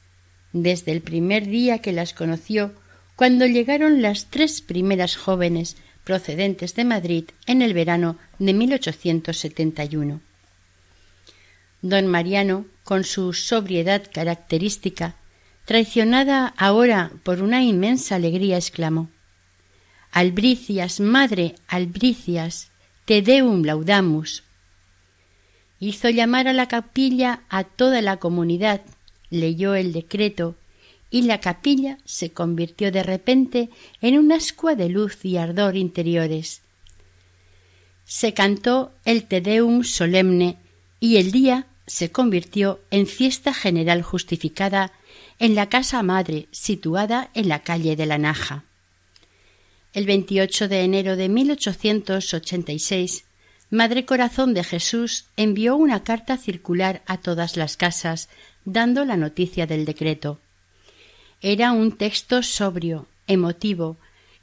[0.54, 2.72] desde el primer día que las conoció,
[3.16, 10.20] cuando llegaron las tres primeras jóvenes procedentes de Madrid en el verano de 1871.
[11.82, 15.16] Don Mariano, con su sobriedad característica,
[15.64, 19.08] traicionada ahora por una inmensa alegría, exclamó
[20.12, 22.70] Albricias, madre, albricias,
[23.06, 24.44] te deum laudamus.
[25.80, 28.82] Hizo llamar a la capilla a toda la comunidad
[29.34, 30.54] leyó el decreto
[31.10, 33.70] y la capilla se convirtió de repente
[34.00, 36.62] en un ascua de luz y ardor interiores.
[38.04, 40.56] Se cantó el Te Deum solemne
[41.00, 44.92] y el día se convirtió en fiesta general justificada
[45.38, 48.64] en la casa madre situada en la calle de la Naja.
[49.92, 53.24] El 28 de enero de 1886,
[53.74, 58.28] Madre Corazón de Jesús envió una carta circular a todas las casas
[58.64, 60.38] dando la noticia del decreto.
[61.42, 63.96] Era un texto sobrio, emotivo,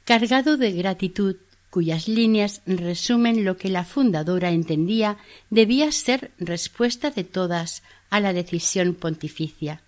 [0.04, 1.36] cargado de gratitud,
[1.70, 5.16] cuyas líneas resumen lo que la fundadora entendía
[5.48, 9.80] debía ser respuesta de todas a la decisión pontificia.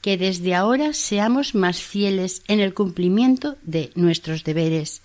[0.00, 5.02] Que desde ahora seamos más fieles en el cumplimiento de nuestros deberes.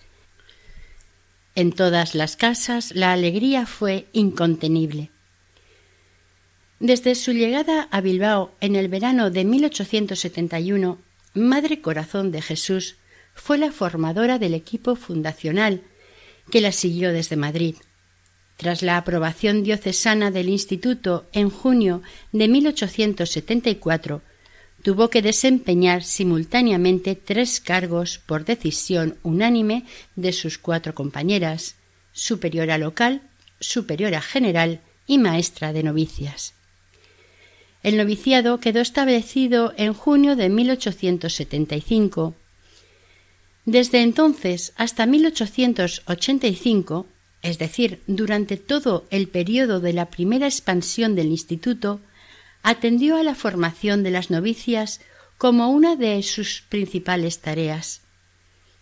[1.56, 5.10] En todas las casas la alegría fue incontenible.
[6.80, 11.00] Desde su llegada a Bilbao en el verano de 1871,
[11.34, 12.98] Madre Corazón de Jesús
[13.34, 15.82] fue la formadora del equipo fundacional
[16.52, 17.76] que la siguió desde Madrid.
[18.58, 22.02] Tras la aprobación diocesana del Instituto en junio
[22.34, 24.22] de 1874,
[24.86, 31.78] tuvo que desempeñar simultáneamente tres cargos por decisión unánime de sus cuatro compañeras
[32.12, 33.24] superiora local,
[33.60, 36.54] superiora general y maestra de novicias.
[37.82, 42.36] El noviciado quedó establecido en junio de 1875.
[43.66, 47.08] Desde entonces hasta 1885,
[47.42, 52.02] es decir, durante todo el periodo de la primera expansión del instituto,
[52.66, 55.00] atendió a la formación de las novicias
[55.38, 58.02] como una de sus principales tareas.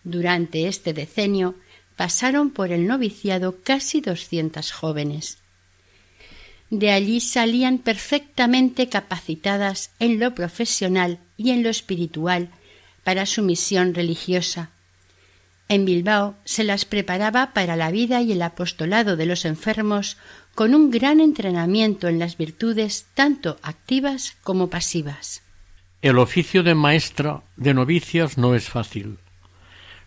[0.06, 1.56] Durante este decenio
[1.98, 5.40] pasaron por el noviciado casi doscientas jóvenes.
[6.70, 12.52] De allí salían perfectamente capacitadas en lo profesional y en lo espiritual
[13.04, 14.70] para su misión religiosa.
[15.70, 20.18] En Bilbao se las preparaba para la vida y el apostolado de los enfermos
[20.56, 25.42] con un gran entrenamiento en las virtudes tanto activas como pasivas.
[26.02, 29.20] El oficio de maestra de novicias no es fácil.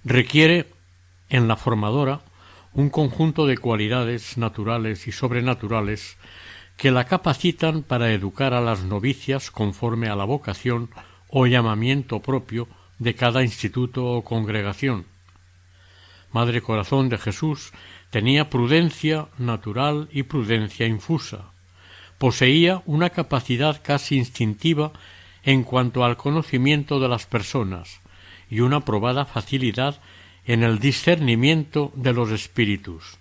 [0.05, 0.67] Requiere
[1.31, 2.21] en la formadora
[2.75, 6.19] un conjunto de cualidades naturales y sobrenaturales
[6.77, 10.91] que la capacitan para educar a las novicias conforme a la vocación
[11.29, 15.07] o llamamiento propio de cada instituto o congregación.
[16.37, 17.73] Madre Corazón de Jesús
[18.11, 21.51] Tenía prudencia natural y prudencia infusa.
[22.19, 24.93] Poseía una capacidad casi instintiva
[25.45, 28.01] en cuanto al conocimiento de las personas
[28.51, 29.99] y una probada facilidad
[30.45, 33.17] en el discernimiento de los espíritus.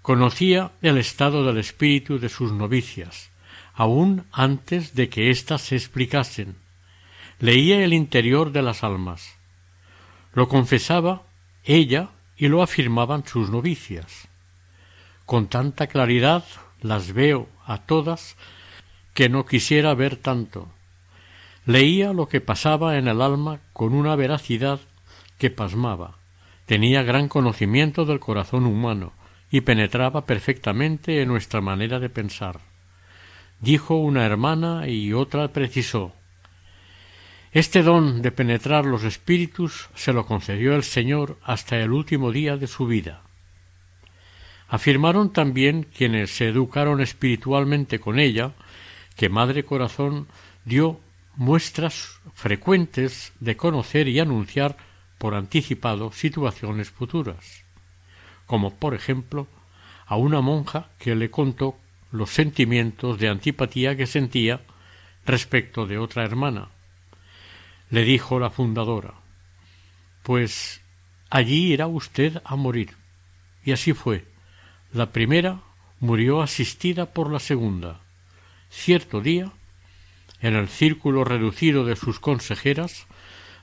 [0.00, 3.30] Conocía el estado del espíritu de sus novicias,
[3.74, 6.54] aun antes de que éstas se explicasen.
[7.40, 9.36] Leía el interior de las almas.
[10.34, 11.25] Lo confesaba
[11.66, 14.28] ella y lo afirmaban sus novicias.
[15.24, 16.44] Con tanta claridad
[16.80, 18.36] las veo a todas
[19.12, 20.68] que no quisiera ver tanto.
[21.64, 24.78] Leía lo que pasaba en el alma con una veracidad
[25.38, 26.18] que pasmaba.
[26.66, 29.12] Tenía gran conocimiento del corazón humano
[29.50, 32.60] y penetraba perfectamente en nuestra manera de pensar.
[33.60, 36.12] Dijo una hermana y otra precisó
[37.52, 42.56] este don de penetrar los espíritus se lo concedió el Señor hasta el último día
[42.56, 43.22] de su vida.
[44.68, 48.52] Afirmaron también quienes se educaron espiritualmente con ella
[49.16, 50.26] que Madre Corazón
[50.64, 51.00] dio
[51.36, 54.76] muestras frecuentes de conocer y anunciar
[55.18, 57.64] por anticipado situaciones futuras,
[58.46, 59.46] como por ejemplo
[60.06, 61.76] a una monja que le contó
[62.10, 64.60] los sentimientos de antipatía que sentía
[65.24, 66.68] respecto de otra hermana,
[67.90, 69.14] le dijo la fundadora
[70.22, 70.80] Pues
[71.30, 72.96] allí irá usted a morir.
[73.64, 74.24] Y así fue.
[74.92, 75.60] La primera
[76.00, 78.00] murió asistida por la segunda.
[78.70, 79.52] Cierto día,
[80.40, 83.06] en el círculo reducido de sus consejeras,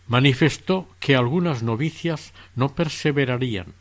[0.07, 3.73] manifestó que algunas novicias no perseverarían,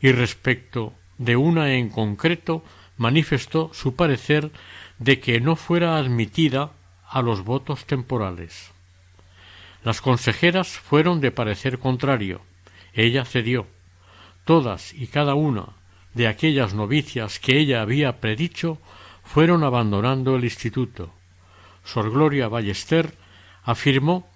[0.00, 2.64] y respecto de una en concreto
[2.96, 4.50] manifestó su parecer
[4.98, 6.72] de que no fuera admitida
[7.08, 8.72] a los votos temporales.
[9.88, 12.42] Las consejeras fueron de parecer contrario.
[12.92, 13.66] Ella cedió.
[14.44, 15.76] Todas y cada una
[16.12, 18.78] de aquellas novicias que ella había predicho
[19.24, 21.14] fueron abandonando el instituto.
[21.84, 23.14] Sor Gloria Ballester
[23.64, 24.30] afirmó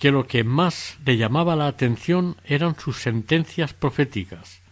[0.00, 4.62] que lo que más le llamaba la atención eran sus sentencias proféticas,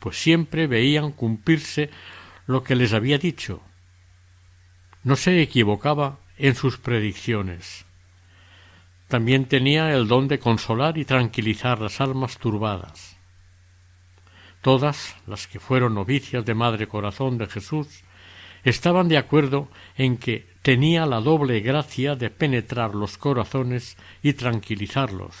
[0.00, 1.90] pues siempre veían cumplirse
[2.48, 3.62] lo que les había dicho.
[5.04, 7.85] No se equivocaba en sus predicciones.
[9.08, 13.16] También tenía el don de consolar y tranquilizar las almas turbadas.
[14.62, 18.02] Todas las que fueron novicias de Madre Corazón de Jesús
[18.64, 25.36] estaban de acuerdo en que tenía la doble gracia de penetrar los corazones y tranquilizarlos,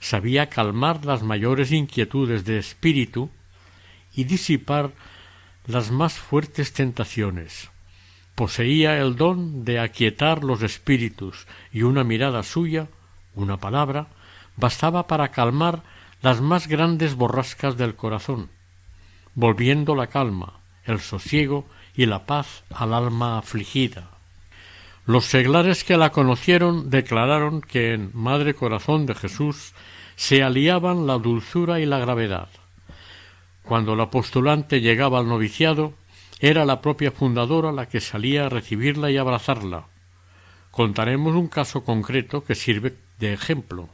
[0.00, 3.30] sabía calmar las mayores inquietudes de espíritu
[4.12, 4.90] y disipar
[5.66, 7.70] las más fuertes tentaciones
[8.38, 12.86] poseía el don de aquietar los espíritus y una mirada suya,
[13.34, 14.06] una palabra,
[14.54, 15.82] bastaba para calmar
[16.22, 18.48] las más grandes borrascas del corazón,
[19.34, 21.66] volviendo la calma, el sosiego
[21.96, 24.08] y la paz al alma afligida.
[25.04, 29.72] Los seglares que la conocieron declararon que en Madre Corazón de Jesús
[30.14, 32.50] se aliaban la dulzura y la gravedad.
[33.64, 35.94] Cuando la postulante llegaba al noviciado,
[36.40, 39.86] era la propia fundadora la que salía a recibirla y abrazarla.
[40.70, 43.88] Contaremos un caso concreto que sirve de ejemplo.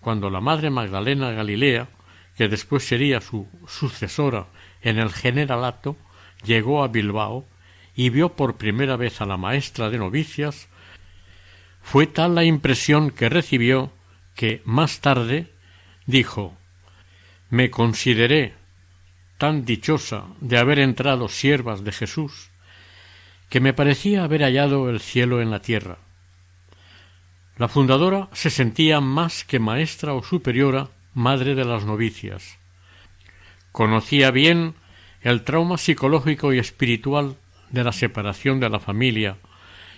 [0.00, 1.88] Cuando la Madre Magdalena Galilea
[2.36, 4.46] que después sería su sucesora
[4.80, 5.96] en el generalato,
[6.44, 7.46] llegó a Bilbao
[7.94, 10.68] y vio por primera vez a la maestra de novicias,
[11.82, 13.92] fue tal la impresión que recibió
[14.34, 15.52] que más tarde
[16.06, 16.56] dijo
[17.50, 18.54] Me consideré
[19.42, 22.50] tan dichosa de haber entrado siervas de Jesús
[23.48, 25.98] que me parecía haber hallado el cielo en la tierra.
[27.56, 32.56] La fundadora se sentía más que maestra o superiora madre de las novicias.
[33.72, 34.76] Conocía bien
[35.22, 37.34] el trauma psicológico y espiritual
[37.70, 39.38] de la separación de la familia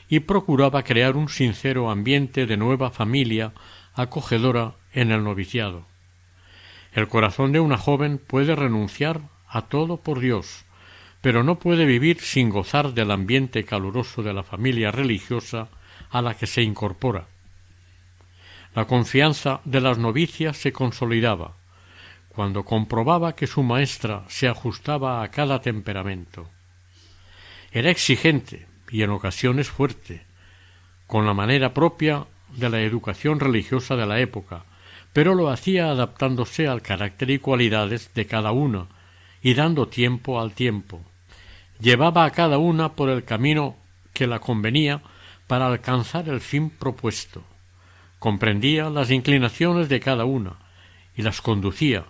[0.09, 3.53] y procuraba crear un sincero ambiente de nueva familia
[3.93, 5.85] acogedora en el noviciado.
[6.95, 10.65] El corazón de una joven puede renunciar a todo por Dios,
[11.21, 15.69] pero no puede vivir sin gozar del ambiente caluroso de la familia religiosa
[16.11, 17.29] a la que se incorpora.
[18.75, 21.55] La confianza de las novicias se consolidaba
[22.29, 26.51] cuando comprobaba que su maestra se ajustaba a cada temperamento.
[27.71, 30.27] Era exigente y en ocasiones fuerte,
[31.07, 32.27] con la manera propia
[32.57, 34.65] de la educación religiosa de la época,
[35.13, 38.89] pero lo hacía adaptándose al carácter y cualidades de cada una
[39.45, 41.01] y dando tiempo al tiempo.
[41.79, 43.77] Llevaba a cada una por el camino
[44.13, 45.03] que la convenía
[45.47, 47.45] para alcanzar el fin propuesto
[48.25, 50.55] comprendía las inclinaciones de cada una
[51.15, 52.07] y las conducía,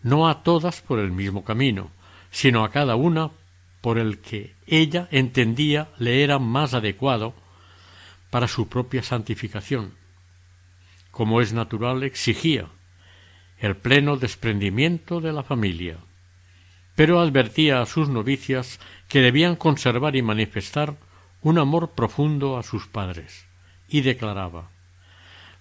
[0.00, 1.90] no a todas por el mismo camino,
[2.30, 3.32] sino a cada una
[3.80, 7.34] por el que ella entendía le era más adecuado
[8.30, 9.94] para su propia santificación.
[11.10, 12.66] Como es natural, exigía
[13.58, 15.96] el pleno desprendimiento de la familia,
[17.00, 18.78] pero advertía a sus novicias
[19.08, 20.98] que debían conservar y manifestar
[21.40, 23.46] un amor profundo a sus padres,
[23.88, 24.68] y declaraba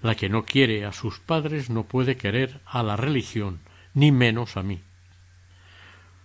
[0.02, 3.62] la que no quiere a sus padres no puede querer a la religión,
[3.94, 4.82] ni menos a mí.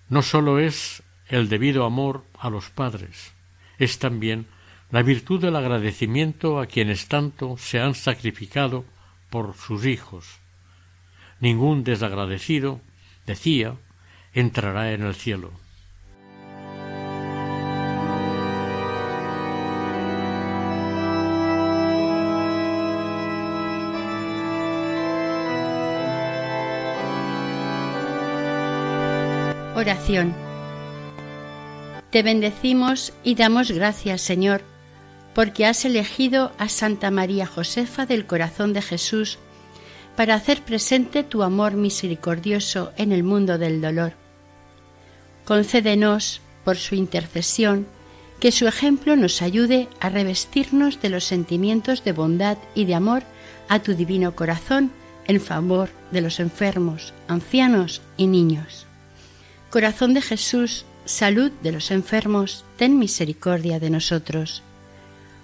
[0.09, 3.35] No sólo es el debido amor a los padres,
[3.79, 4.49] es también
[4.91, 8.85] la virtud del agradecimiento a quienes tanto se han sacrificado
[9.31, 10.41] por sus hijos.
[11.39, 12.81] Ningún desagradecido,
[13.27, 13.77] decía,
[14.35, 15.53] entrará en el cielo.
[29.77, 30.33] Oración.
[32.11, 34.63] Te bendecimos y damos gracias, Señor,
[35.35, 39.39] porque has elegido a Santa María Josefa del Corazón de Jesús
[40.17, 44.24] para hacer presente tu amor misericordioso en el mundo del dolor.
[45.45, 47.87] Concédenos, por su intercesión,
[48.41, 53.23] que su ejemplo nos ayude a revestirnos de los sentimientos de bondad y de amor
[53.69, 54.91] a tu divino corazón
[55.27, 58.87] en favor de los enfermos, ancianos y niños.
[59.71, 64.63] Corazón de Jesús, salud de los enfermos, ten misericordia de nosotros.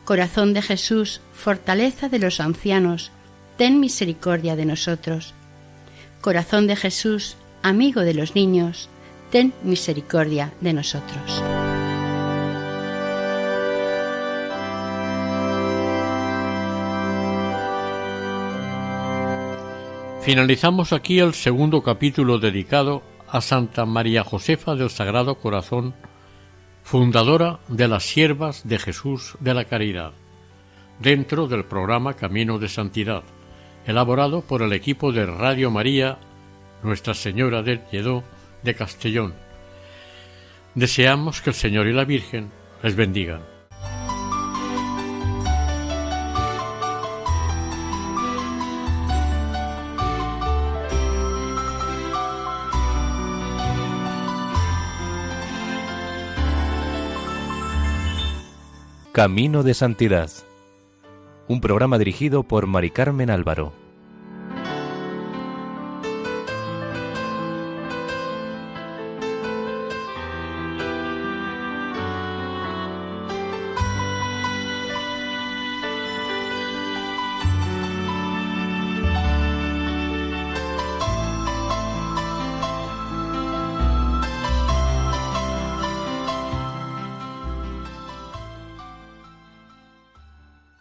[0.05, 3.11] Corazón de Jesús, fortaleza de los ancianos,
[3.57, 5.35] ten misericordia de nosotros.
[6.21, 8.89] Corazón de Jesús, amigo de los niños,
[9.31, 11.43] ten misericordia de nosotros.
[20.23, 25.95] Finalizamos aquí el segundo capítulo dedicado a Santa María Josefa del Sagrado Corazón,
[26.83, 30.13] fundadora de las Siervas de Jesús de la Caridad,
[30.99, 33.23] dentro del programa Camino de Santidad,
[33.87, 36.19] elaborado por el equipo de Radio María
[36.83, 38.23] Nuestra Señora del Lledó
[38.63, 39.35] de Castellón.
[40.75, 42.51] Deseamos que el Señor y la Virgen
[42.83, 43.41] les bendigan.
[59.13, 60.31] Camino de Santidad.
[61.49, 63.73] Un programa dirigido por Mari Carmen Álvaro.